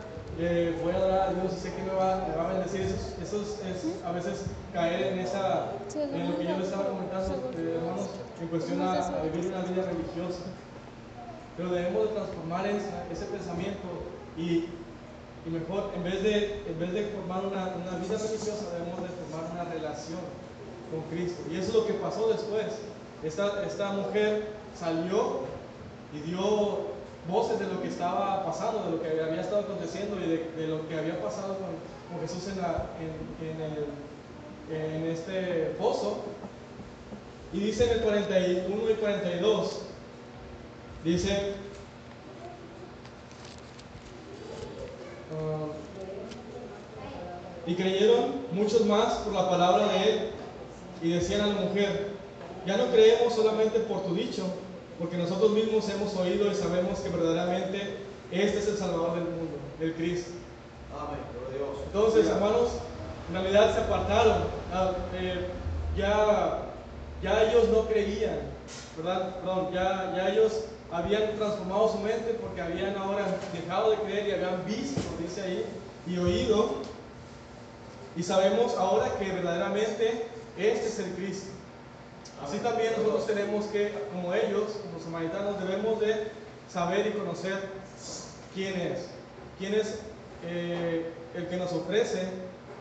[0.82, 2.82] voy a adorar a Dios y sé que me va, me va a bendecir.
[2.82, 4.44] Eso, es, eso es, es a veces
[4.74, 5.70] caer en, esa,
[6.02, 8.08] en lo que yo les estaba comentando, eh, hermanos,
[8.42, 10.42] en cuestión a, a vivir una vida religiosa.
[11.56, 13.88] Pero debemos de transformar esa- ese pensamiento
[14.36, 14.66] y,
[15.46, 19.08] y mejor, en vez, de, en vez de formar una, una vida religiosa, debemos de
[19.30, 20.20] formar una relación
[20.90, 21.42] con Cristo.
[21.50, 22.66] Y eso es lo que pasó después.
[23.22, 25.40] Esta, esta mujer salió
[26.12, 26.92] y dio
[27.30, 30.66] voces de lo que estaba pasando, de lo que había estado aconteciendo y de, de
[30.66, 31.70] lo que había pasado con,
[32.10, 33.86] con Jesús en, la- en- en el-
[34.70, 36.18] en este pozo.
[37.52, 39.80] Y dice en el 41 y 42,
[41.04, 41.52] dice,
[45.32, 45.66] ah,
[47.66, 50.30] y creyeron muchos más por la palabra de él
[51.02, 52.08] y decían a la mujer,
[52.66, 54.42] ya no creemos solamente por tu dicho,
[54.98, 57.98] porque nosotros mismos hemos oído y sabemos que verdaderamente
[58.32, 60.32] este es el Salvador del mundo, el Cristo.
[60.92, 61.20] Amén,
[61.52, 61.84] Dios.
[61.86, 62.70] Entonces, hermanos,
[63.28, 64.44] en realidad se apartaron.
[64.72, 65.46] Ah, eh,
[65.96, 66.58] ya,
[67.22, 68.40] ya ellos no creían,
[68.96, 69.36] ¿verdad?
[69.36, 74.32] Perdón, ya, ya ellos habían transformado su mente porque habían ahora dejado de creer y
[74.32, 75.66] habían visto, dice ahí,
[76.06, 76.82] y oído.
[78.16, 81.50] Y sabemos ahora que verdaderamente este es el Cristo.
[82.44, 86.28] Así también nosotros tenemos que, como ellos, como samaritanos, debemos de
[86.70, 87.58] saber y conocer
[88.54, 89.06] quién es.
[89.58, 89.98] Quién es
[90.44, 92.28] eh, el que nos ofrece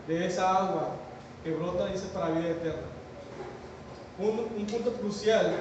[0.07, 0.89] de esa agua
[1.43, 2.81] que brota, dice, para vida eterna.
[4.19, 5.53] Un, un punto crucial,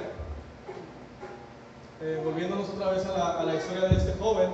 [2.01, 4.49] eh, volviéndonos otra vez a la, a la historia de este joven,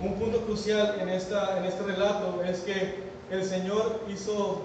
[0.00, 4.62] un punto crucial en, esta, en este relato es que el Señor hizo,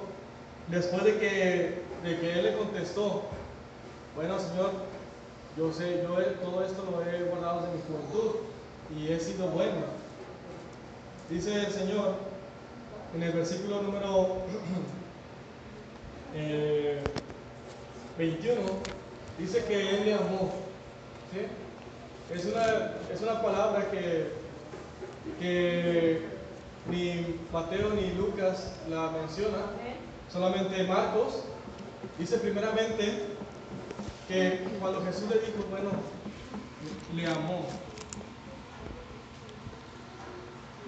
[0.68, 3.22] después de que, de que Él le contestó,
[4.16, 4.72] bueno Señor,
[5.56, 8.36] yo sé, yo todo esto lo he guardado desde mi juventud
[8.96, 9.98] y he sido bueno.
[11.30, 12.16] Dice el Señor
[13.16, 14.44] en el versículo número
[16.36, 17.02] eh,
[18.18, 18.62] 21,
[19.38, 20.52] dice que Él le amó.
[22.34, 24.32] Es, una, es una palabra que,
[25.40, 26.22] que
[26.90, 29.58] ni Mateo ni Lucas la menciona,
[30.32, 31.44] solamente Marcos.
[32.18, 33.24] Dice primeramente
[34.28, 35.92] que cuando Jesús le dijo, bueno,
[37.16, 37.66] le amó.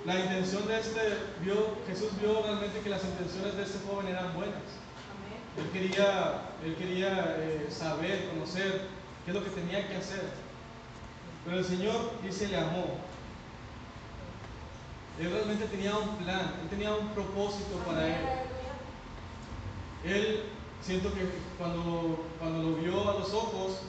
[0.05, 1.01] La intención de este,
[1.43, 4.63] vio, Jesús vio realmente que las intenciones de este joven eran buenas.
[5.57, 8.87] Él quería, él quería eh, saber, conocer
[9.25, 10.23] qué es lo que tenía que hacer.
[11.45, 12.97] Pero el Señor dice, le amó.
[15.19, 18.25] Él realmente tenía un plan, él tenía un propósito para él.
[20.05, 20.43] Él,
[20.81, 23.79] siento que cuando, cuando lo vio a los ojos,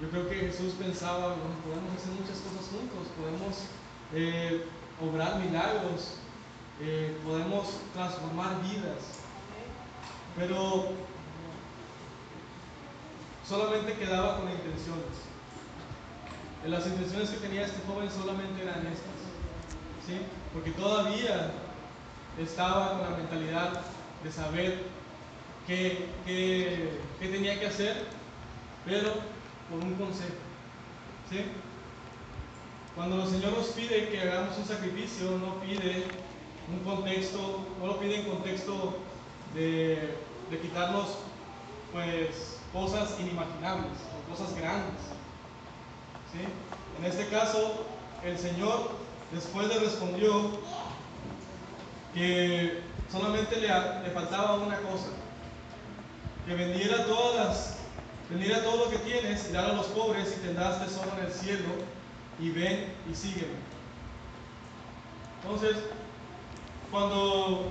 [0.00, 3.66] yo creo que Jesús pensaba, bueno, podemos hacer muchas cosas juntos, podemos
[4.14, 4.64] eh,
[5.00, 6.14] obrar milagros,
[6.80, 9.18] eh, podemos transformar vidas.
[10.36, 10.92] Pero
[13.46, 15.26] solamente quedaba con intenciones.
[16.66, 19.18] Las intenciones que tenía este joven solamente eran estas.
[20.06, 20.18] ¿sí?
[20.52, 21.50] Porque todavía
[22.38, 23.80] estaba con la mentalidad
[24.22, 24.82] de saber
[25.66, 28.06] qué, qué- qué tenía que hacer,
[28.84, 29.12] pero
[29.70, 30.34] por un consejo.
[31.30, 31.44] ¿sí?
[32.98, 36.02] Cuando el Señor nos pide que hagamos un sacrificio, no pide
[36.68, 38.96] un contexto, no lo pide en contexto
[39.54, 40.16] de,
[40.60, 41.18] quitarnos
[41.92, 45.00] pues cosas inimaginables o cosas grandes.
[46.32, 46.40] ¿sí?
[46.98, 47.86] En este caso,
[48.24, 48.90] el Señor
[49.30, 50.58] después le respondió
[52.14, 52.80] que
[53.12, 55.10] solamente le, faltaba una cosa,
[56.48, 57.76] que vendiera todas
[58.28, 61.32] vendiera todo lo que tienes y dar a los pobres y tendrás tesoro en el
[61.32, 61.97] cielo
[62.38, 63.54] y ven y sígueme.
[65.42, 65.76] Entonces,
[66.90, 67.70] cuando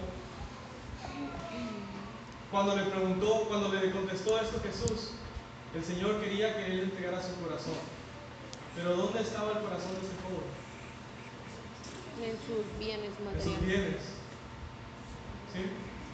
[2.52, 5.12] cuando le preguntó, cuando le contestó esto Jesús,
[5.76, 7.74] el Señor quería que él entregara su corazón.
[8.76, 10.48] Pero ¿dónde estaba el corazón de ese joven?
[12.24, 13.68] En sus bienes En sus materiales.
[13.68, 14.02] bienes.
[15.54, 15.62] ¿Sí?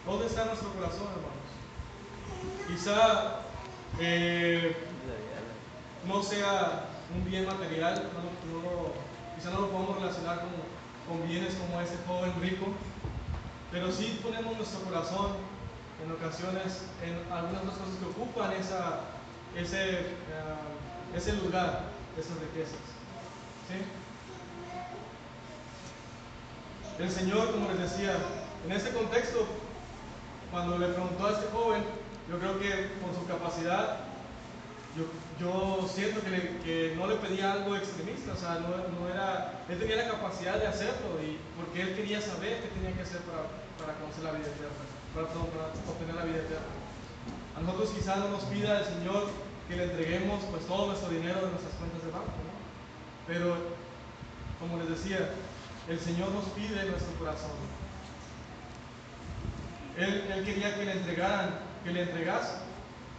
[0.05, 1.33] ¿Dónde está nuestro corazón, hermanos?
[2.67, 3.41] Quizá
[3.99, 4.75] eh,
[6.07, 8.93] no sea un bien material, no, no-
[9.35, 10.49] quizá no lo podamos relacionar con,
[11.17, 12.67] con bienes como este joven rico,
[13.71, 15.31] pero sí ponemos nuestro corazón
[16.03, 19.01] en ocasiones en algunas otras cosas que ocupan esa,
[19.55, 21.83] ese, ah, ese lugar,
[22.17, 22.79] esas riquezas.
[23.69, 23.77] ¿sí?
[27.03, 28.15] El Señor, como les decía,
[28.65, 29.47] en este contexto,
[30.51, 31.83] cuando le preguntó a este joven,
[32.29, 34.02] yo creo que por su capacidad,
[34.95, 40.11] yo, siento que, no le pedía algo extremista, o sea, no, era, él tenía la
[40.11, 43.49] capacidad de hacerlo, y porque él quería saber qué tenía que hacer para,
[43.81, 45.25] para conocer la vida eterna, para,
[45.89, 46.73] obtener la vida eterna.
[47.57, 49.29] A nosotros quizás no nos pida el Señor
[49.67, 52.53] que le entreguemos pues todo nuestro dinero de nuestras cuentas de banco, ¿no?
[53.25, 53.55] Pero,
[54.59, 55.33] como les decía,
[55.89, 57.57] el Señor nos pide nuestro corazón.
[59.97, 62.57] Él, él quería que le entregaran, que le entregase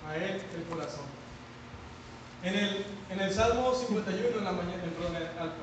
[0.06, 1.13] a Él el corazón.
[2.44, 4.82] En el, en el Salmo 51, en la mañana,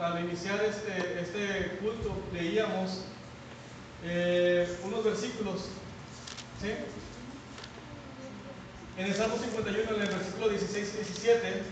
[0.01, 3.03] al, iniciar este, este culto, leíamos
[4.03, 5.67] eh, unos versículos.
[6.59, 6.71] ¿sí?
[8.97, 11.63] En el Salmo 51, en el versículo 16 y 17,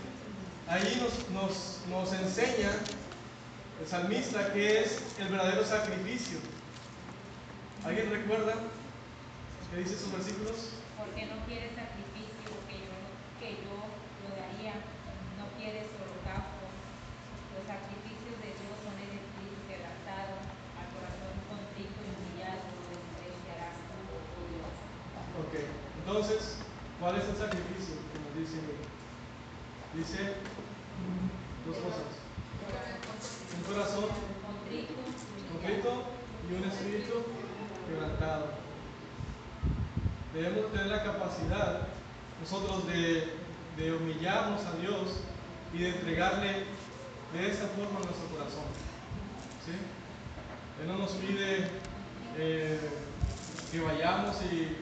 [0.68, 2.70] ahí nos, nos, nos enseña
[3.80, 6.38] el salmista que es el verdadero sacrificio.
[7.84, 8.54] ¿Alguien recuerda
[9.72, 10.70] qué dice sus versículos?
[11.00, 12.92] porque no quieres sacrificio que yo,
[13.40, 14.84] que yo lo daría,
[15.40, 16.68] no quieres holocausto.
[17.56, 20.44] Los sacrificios de Dios son el espíritu quebrantado,
[20.76, 24.72] al corazón contrito y humillado lo despreciarás tú, oh Dios.
[25.40, 25.54] Ok,
[26.10, 26.56] entonces,
[26.98, 28.58] ¿cuál es el sacrificio que nos dice?
[29.94, 30.34] Dice
[31.64, 32.18] dos cosas.
[33.56, 34.04] un corazón
[35.52, 36.04] contrito,
[36.48, 37.14] y un espíritu
[37.86, 38.46] quebrantado.
[40.34, 41.82] Debemos tener la capacidad
[42.40, 43.34] nosotros de,
[43.76, 45.20] de humillarnos a Dios
[45.72, 46.64] y de entregarle
[47.34, 48.66] de esa forma nuestro corazón.
[49.64, 49.72] ¿sí?
[50.82, 51.68] Él no nos pide
[52.36, 52.80] eh,
[53.70, 54.79] que vayamos y,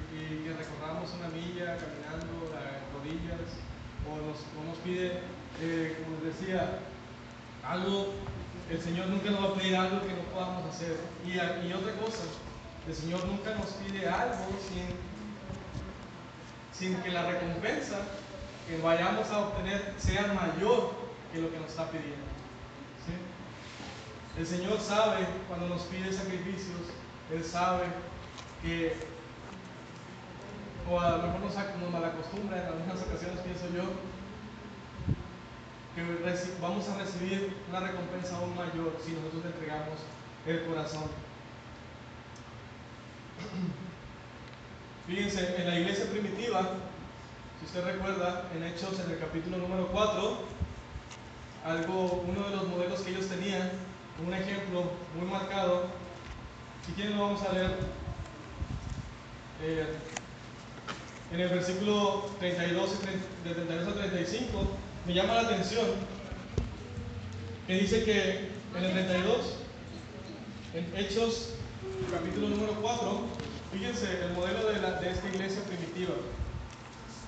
[1.28, 3.48] una caminando a rodillas,
[4.08, 5.20] o nos, pide,
[5.60, 6.78] eh, como les decía,
[7.64, 8.14] algo,
[8.70, 10.96] el Señor nunca nos va a pedir algo que no podamos hacer.
[11.24, 12.24] Y, y otra cosa,
[12.86, 14.96] el Señor nunca nos pide algo sin,
[16.72, 17.98] sin que la recompensa
[18.66, 20.92] que vayamos a obtener sea mayor
[21.32, 22.28] que lo que nos está pidiendo.
[24.38, 26.78] El Señor sabe cuando nos pide sacrificios,
[27.32, 27.86] Él sabe
[28.62, 28.94] que,
[30.90, 33.82] o a lo mejor nos, nos malacostumbra en algunas ocasiones, pienso yo,
[35.94, 36.02] que
[36.60, 39.98] vamos a recibir una recompensa aún mayor si nosotros le entregamos
[40.46, 41.04] el corazón.
[45.06, 46.62] Fíjense, en la iglesia primitiva,
[47.58, 50.38] si usted recuerda, en Hechos, en el capítulo número 4,
[51.64, 53.70] algo, uno de los modelos que ellos tenían,
[54.24, 55.86] un ejemplo muy marcado,
[56.86, 57.76] si quieren lo vamos a leer
[59.62, 59.98] eh,
[61.32, 64.68] en el versículo 32, y 30 de 32 al 35,
[65.06, 65.86] me llama la atención
[67.66, 69.36] que dice que en el 32,
[70.74, 71.50] en Hechos,
[72.10, 73.20] capítulo número 4,
[73.72, 76.14] fíjense el modelo de, de esta iglesia primitiva.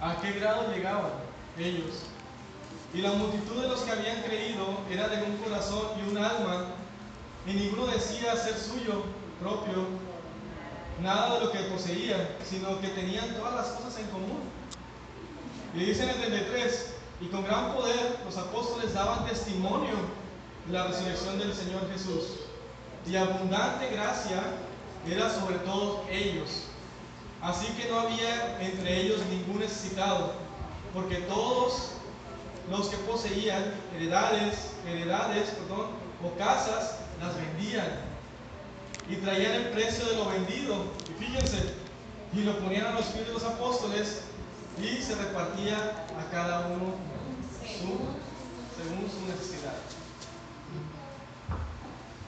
[0.00, 1.12] ¿A qué grado llegaban
[1.58, 2.04] ellos?
[2.94, 6.66] Y la multitud de los que habían creído era de un corazón y un alma,
[7.46, 9.04] y ninguno decía ser suyo
[9.40, 9.86] propio
[11.02, 14.40] nada de lo que poseía, sino que tenían todas las cosas en común.
[15.74, 19.94] Y dice en el 33, y con gran poder los apóstoles daban testimonio
[20.66, 22.40] de la resurrección del Señor Jesús.
[23.06, 24.42] Y abundante gracia
[25.08, 26.64] era sobre todos ellos.
[27.42, 30.34] Así que no había entre ellos ningún necesitado,
[30.92, 31.92] porque todos
[32.70, 35.86] los que poseían heredades, heredades, perdón,
[36.22, 38.09] o casas, las vendían
[39.10, 41.04] y traían el precio de lo vendido.
[41.08, 41.74] Y fíjense,
[42.32, 44.22] y lo ponían a los pies de los apóstoles
[44.78, 45.76] y se repartía
[46.18, 46.94] a cada uno
[47.60, 48.08] su-
[48.76, 49.74] según su necesidad.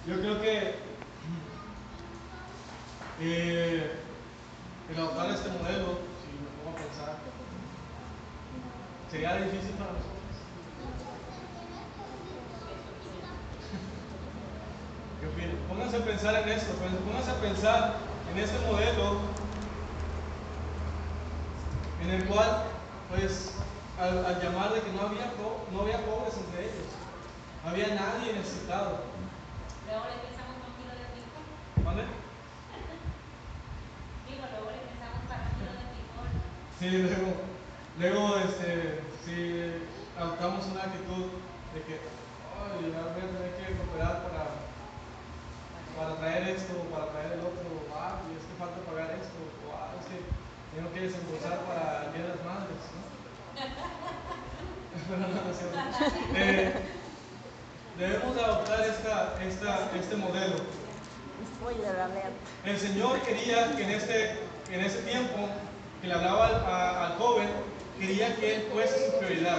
[0.06, 0.74] Yo creo que
[3.20, 3.92] eh,
[4.88, 7.18] el adoptar este modelo, si me pongo a pensar,
[9.10, 10.18] sería difícil para nosotros.
[15.20, 15.56] ¿Qué opinan?
[15.92, 17.94] Pónganse a pensar en esto, pues, pónganse a pensar
[18.32, 19.20] en este modelo
[22.00, 22.64] en el cual,
[23.10, 23.52] pues,
[24.00, 25.28] al, al llamar de que no había,
[25.70, 26.88] no había pobres entre ellos,
[27.62, 29.04] no había nadie necesitado.
[29.84, 31.44] luego le pensamos con kilo de frijol,
[31.84, 32.08] ¿Vale?
[34.32, 36.28] digo, luego le pensamos para un kilo de frijol,
[36.80, 37.36] Sí, luego,
[38.00, 39.76] luego este, si
[40.16, 41.36] adoptamos una actitud
[41.76, 44.61] de que, ay, a tener que cooperar para,
[45.96, 49.72] para traer esto, para traer el otro, ah, y es que falta pagar esto, o
[49.76, 50.18] ah, es que
[50.74, 53.02] tengo que desembolsar para el Día de las Madres, ¿no?
[55.10, 56.36] No, no.
[56.36, 56.72] Eh,
[57.98, 60.56] debemos de adoptar esta, esta, este modelo.
[62.64, 64.40] El Señor quería que en este,
[64.70, 65.48] en ese tiempo
[66.00, 67.48] que le hablaba al, a- al joven,
[67.98, 69.58] quería que Él fuese su prioridad.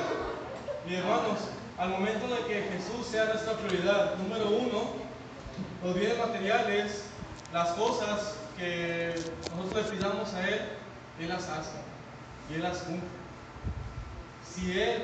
[0.90, 1.40] Y hermanos,
[1.78, 5.03] al momento en el que Jesús sea nuestra prioridad, número uno,
[5.84, 7.04] los bienes materiales,
[7.52, 9.14] las cosas que
[9.56, 10.62] nosotros le pidamos a Él,
[11.20, 11.78] Él las hace
[12.50, 13.10] y Él las cumple.
[14.50, 15.04] Si Él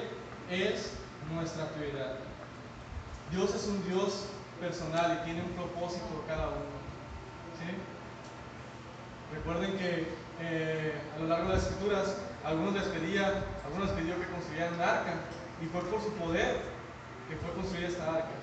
[0.50, 0.94] es
[1.34, 2.16] nuestra prioridad.
[3.32, 4.26] Dios es un Dios
[4.60, 6.80] personal y tiene un propósito cada uno.
[9.34, 10.08] Recuerden que
[10.42, 14.74] eh, a lo largo de las escrituras, algunos les pedía, algunos les pidió que construyeran
[14.74, 15.14] un arca,
[15.62, 16.62] y fue por su poder
[17.30, 18.39] que fue construida esta arca.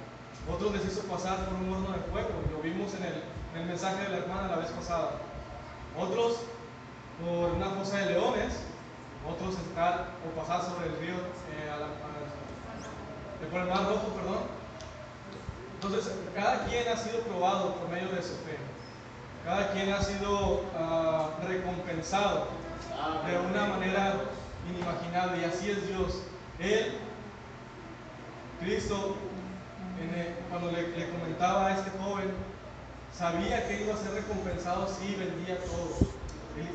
[0.53, 3.23] Otros les hizo pasar por un horno de fuego, lo vimos en el,
[3.55, 5.11] en el mensaje de la hermana la vez pasada.
[5.99, 6.37] Otros
[7.21, 8.55] por una fosa de leones,
[9.29, 11.87] otros estar o pasar sobre el río, eh, a la-
[13.89, 14.39] rojo, perdón.
[15.75, 18.57] Entonces, cada quien ha sido probado por medio de su fe.
[19.45, 22.49] Cada quien ha sido ah, recompensado
[23.27, 24.15] de una manera
[24.69, 26.23] inimaginable y así es Dios.
[26.59, 26.99] Él,
[28.61, 29.17] Cristo,
[30.51, 32.31] cuando le, comentaba a este joven,
[33.13, 35.97] sabía que iba a ser recompensado si vendía todo.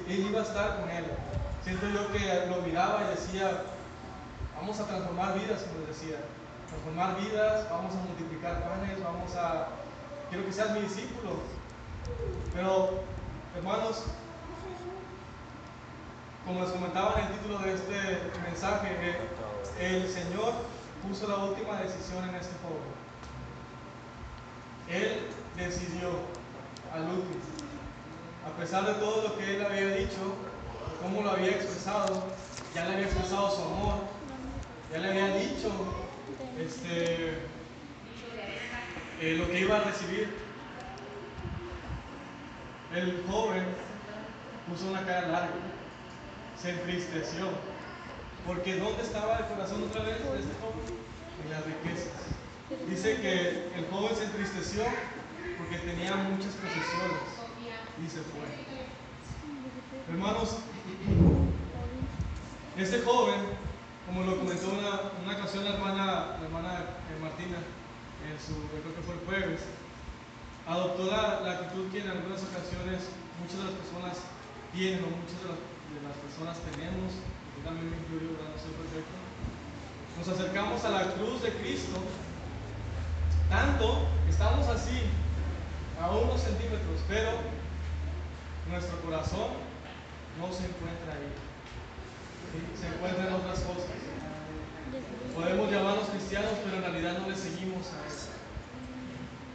[0.07, 1.05] Él, iba a estar con él.
[1.63, 3.63] Siento yo que lo miraba y decía,
[4.55, 6.17] vamos a transformar vidas, como decía.
[6.67, 9.67] transformar vidas, vamos a multiplicar panes, vamos a...
[10.29, 11.41] Quiero que seas mi discípulo.
[12.53, 13.01] Pero,
[13.55, 14.03] hermanos,
[16.45, 19.17] como les comentaba en el título de este mensaje, eh,
[19.79, 20.53] el Señor
[21.07, 23.00] puso la última decisión en este joven.
[24.91, 25.19] Él
[25.55, 26.09] decidió
[26.93, 27.41] al último.
[28.45, 30.35] A pesar de todo lo que él había dicho,
[31.01, 32.23] cómo lo había expresado,
[32.75, 33.95] ya le había expresado su amor,
[34.91, 35.71] ya le había dicho
[36.59, 37.37] este,
[39.21, 40.35] eh, lo que iba a recibir.
[42.93, 43.63] El joven
[44.67, 45.53] puso una cara larga,
[46.61, 47.47] se entristeció,
[48.45, 51.01] porque ¿dónde estaba el corazón otra vez de este joven?
[51.43, 52.40] En las riquezas.
[52.89, 54.83] Dice que el joven se entristeció
[55.57, 57.27] porque tenía muchas posesiones
[58.03, 58.47] y se fue.
[60.09, 60.57] Hermanos,
[62.77, 63.39] este joven,
[64.05, 66.05] como lo comentó una, una ocasión la hermana,
[66.39, 66.85] la hermana
[67.21, 67.61] Martina,
[68.25, 69.61] en su, yo creo que fue el jueves,
[70.65, 74.15] adoptó la, actitud que en algunas ocasiones muchas de las personas
[74.73, 77.13] tienen o muchas de las, personas tenemos,
[77.61, 78.55] también me incluyo, ¿verdad?
[78.55, 78.73] no soy.
[80.17, 82.01] Nos acercamos a la cruz de Cristo,
[83.51, 85.03] tanto estamos así,
[86.01, 87.31] a unos centímetros, pero
[88.69, 89.51] nuestro corazón
[90.39, 91.29] no se encuentra ahí.
[92.79, 93.91] Se encuentra en otras cosas.
[95.35, 98.29] Podemos llamarnos cristianos, pero en realidad no le seguimos a eso.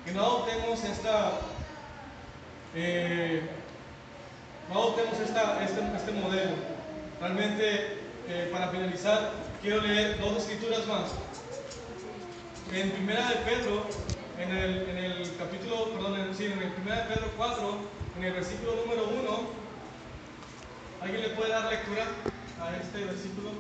[0.05, 1.32] Que no adoptemos esta,
[2.74, 3.49] eh,
[4.68, 6.53] no adoptemos esta, este, este modelo.
[7.20, 9.32] Realmente, eh, para finalizar,
[9.62, 11.26] quiero leer dos escrituras más.
[12.73, 13.87] En Primera de Pedro,
[14.39, 17.79] en el, en el capítulo, perdón, en, sí, en el Primera de Pedro 4,
[18.19, 19.41] en el versículo número 1,
[21.01, 22.05] ¿alguien le puede dar lectura
[22.61, 23.51] a este versículo?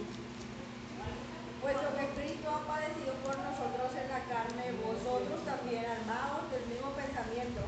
[1.62, 6.90] Puesto que Cristo ha padecido por nosotros en la carne, vosotros también armados del mismo
[6.98, 7.62] pensamiento,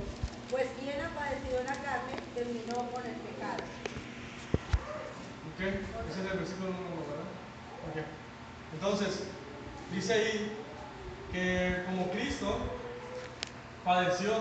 [0.50, 3.62] pues quien ha padecido en la carne terminó con el pecado.
[5.54, 7.30] Ok, ese es el versículo número 1, ¿verdad?
[7.86, 7.98] Ok.
[8.74, 9.22] Entonces,
[9.94, 10.57] dice ahí
[11.32, 12.58] que como Cristo
[13.84, 14.32] padeció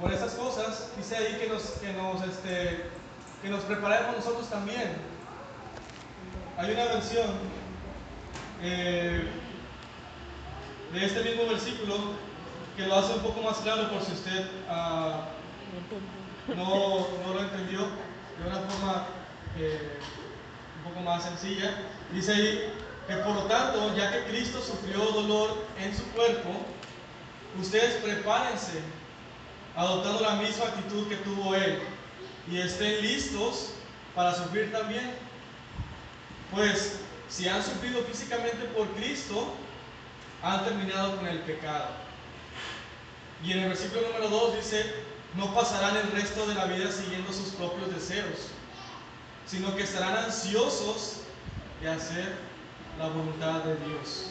[0.00, 2.84] por esas cosas, dice ahí que nos, que nos, este,
[3.42, 4.96] que nos preparemos nosotros también.
[6.58, 7.30] Hay una versión
[8.62, 9.28] eh,
[10.92, 11.96] de este mismo versículo
[12.76, 15.28] que lo hace un poco más claro por si usted ah,
[16.48, 19.06] no, no lo entendió de una forma
[19.58, 19.98] eh,
[20.78, 21.76] un poco más sencilla.
[22.12, 22.72] Dice ahí
[23.06, 26.50] que por lo tanto, ya que Cristo sufrió dolor en su cuerpo,
[27.60, 28.80] ustedes prepárense
[29.76, 31.80] adoptando la misma actitud que tuvo Él
[32.50, 33.70] y estén listos
[34.14, 35.14] para sufrir también.
[36.52, 39.54] Pues si han sufrido físicamente por Cristo,
[40.42, 41.88] han terminado con el pecado.
[43.42, 44.94] Y en el versículo número 2 dice,
[45.34, 48.48] no pasarán el resto de la vida siguiendo sus propios deseos,
[49.46, 51.22] sino que estarán ansiosos
[51.80, 52.51] de hacer
[52.98, 54.30] la voluntad de Dios.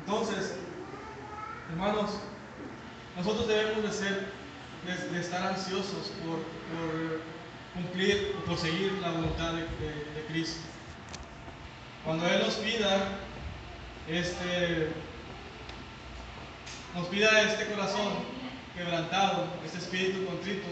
[0.00, 0.54] Entonces,
[1.70, 2.10] hermanos,
[3.16, 4.26] nosotros debemos de ser,
[5.12, 6.40] de, estar ansiosos por,
[7.74, 10.60] cumplir, por seguir la voluntad de, de- de Cristo.
[12.04, 13.18] Cuando Él nos pida,
[14.08, 14.88] este,
[16.96, 18.12] nos pida este corazón
[18.76, 20.66] quebrantado, este espíritu contrito,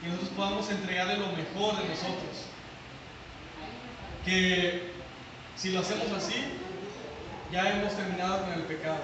[0.00, 2.46] que nosotros podamos entregarle lo mejor de nosotros.
[4.24, 4.93] Que
[5.56, 6.34] si lo hacemos así,
[7.52, 8.98] ya hemos terminado con el pecado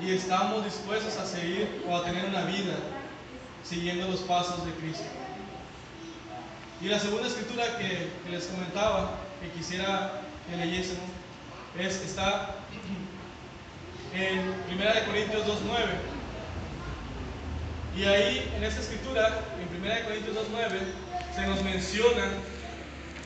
[0.00, 2.74] y estamos dispuestos a seguir o a tener una vida
[3.62, 5.04] siguiendo los pasos de Cristo.
[6.80, 11.04] Y la segunda escritura que, les comentaba, que quisiera que leyésemos,
[11.78, 12.56] es, está
[14.14, 15.54] en 1 Corintios 2.9.
[17.96, 22.30] Y ahí, en esta escritura, en 1 Corintios 2.9, se nos mencionan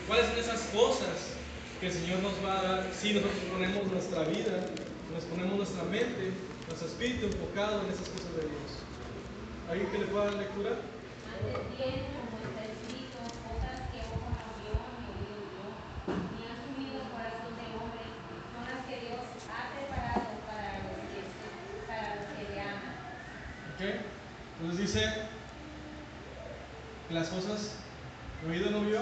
[0.06, 1.37] cuáles son esas cosas
[1.80, 4.66] que el Señor nos va a dar si nosotros ponemos nuestra vida,
[5.14, 6.32] nos ponemos nuestra mente,
[6.66, 8.82] nuestro espíritu enfocado en esas cosas de Dios.
[9.70, 10.70] ¿Alguien que le pueda dar lectura?
[24.60, 25.08] Entonces dice
[27.06, 27.76] que las cosas
[28.48, 28.98] oído no vio,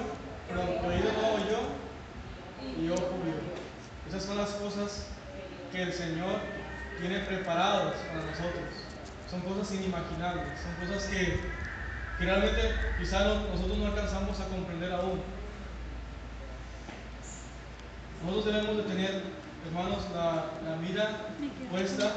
[0.47, 1.86] que oído no oyó
[2.79, 2.95] y vio.
[4.09, 5.07] Esas son las cosas
[5.73, 6.41] que el Señor
[7.01, 8.65] tiene preparadas para nosotros.
[9.31, 11.41] Son cosas inimaginables, son cosas que,
[12.19, 15.21] realmente quizá no- nosotros no alcanzamos a comprender aún.
[18.25, 19.23] Nosotros debemos de tener
[19.67, 20.77] hermanos, la, la
[21.71, 22.13] puesta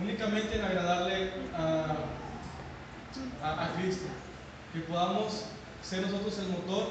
[0.00, 1.96] únicamente en agradarle a,
[3.42, 4.06] a, a Cristo.
[4.72, 5.46] Que podamos
[5.82, 6.88] ser nosotros el motor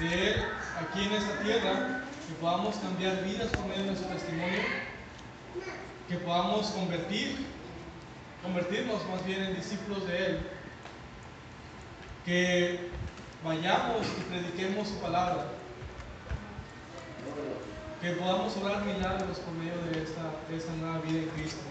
[0.00, 0.44] de Él
[0.80, 4.60] aquí en esta tierra, que podamos cambiar vidas por medio de nuestro testimonio,
[6.08, 7.46] que podamos convertir,
[8.42, 10.40] convertirnos más bien en discípulos de Él,
[12.24, 12.90] que
[13.44, 15.46] vayamos y prediquemos su palabra,
[18.00, 21.62] que podamos obrar milagros por medio de esta, de esta nueva vida en Cristo.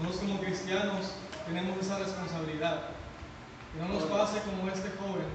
[0.00, 1.12] Nosotros como cristianos
[1.46, 2.82] tenemos esa responsabilidad.
[3.72, 5.26] Que no nos pase como este joven,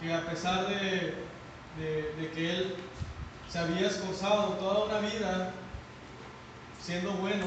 [0.00, 1.14] que a pesar de,
[1.78, 2.74] de- que él
[3.50, 5.52] se había esforzado toda una vida
[6.80, 7.46] siendo bueno,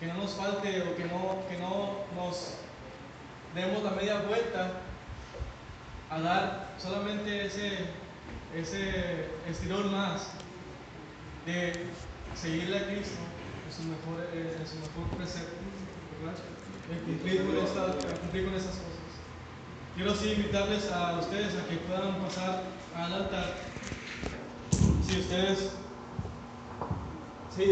[0.00, 2.54] que no nos falte o que no, que no nos
[3.54, 4.72] demos la media vuelta
[6.10, 7.78] a dar solamente ese,
[8.54, 10.28] ese estirón más
[11.46, 11.72] de
[12.34, 13.20] seguirle a Cristo
[13.66, 15.54] en su mejor, eh, en su mejor precepto,
[16.20, 16.38] ¿verdad?
[16.90, 18.90] De cumplir con, esta- cumplir con esas cosas.
[19.96, 22.62] Quiero así invitarles a ustedes a que puedan pasar
[22.96, 23.54] altar.
[25.06, 25.72] Si ustedes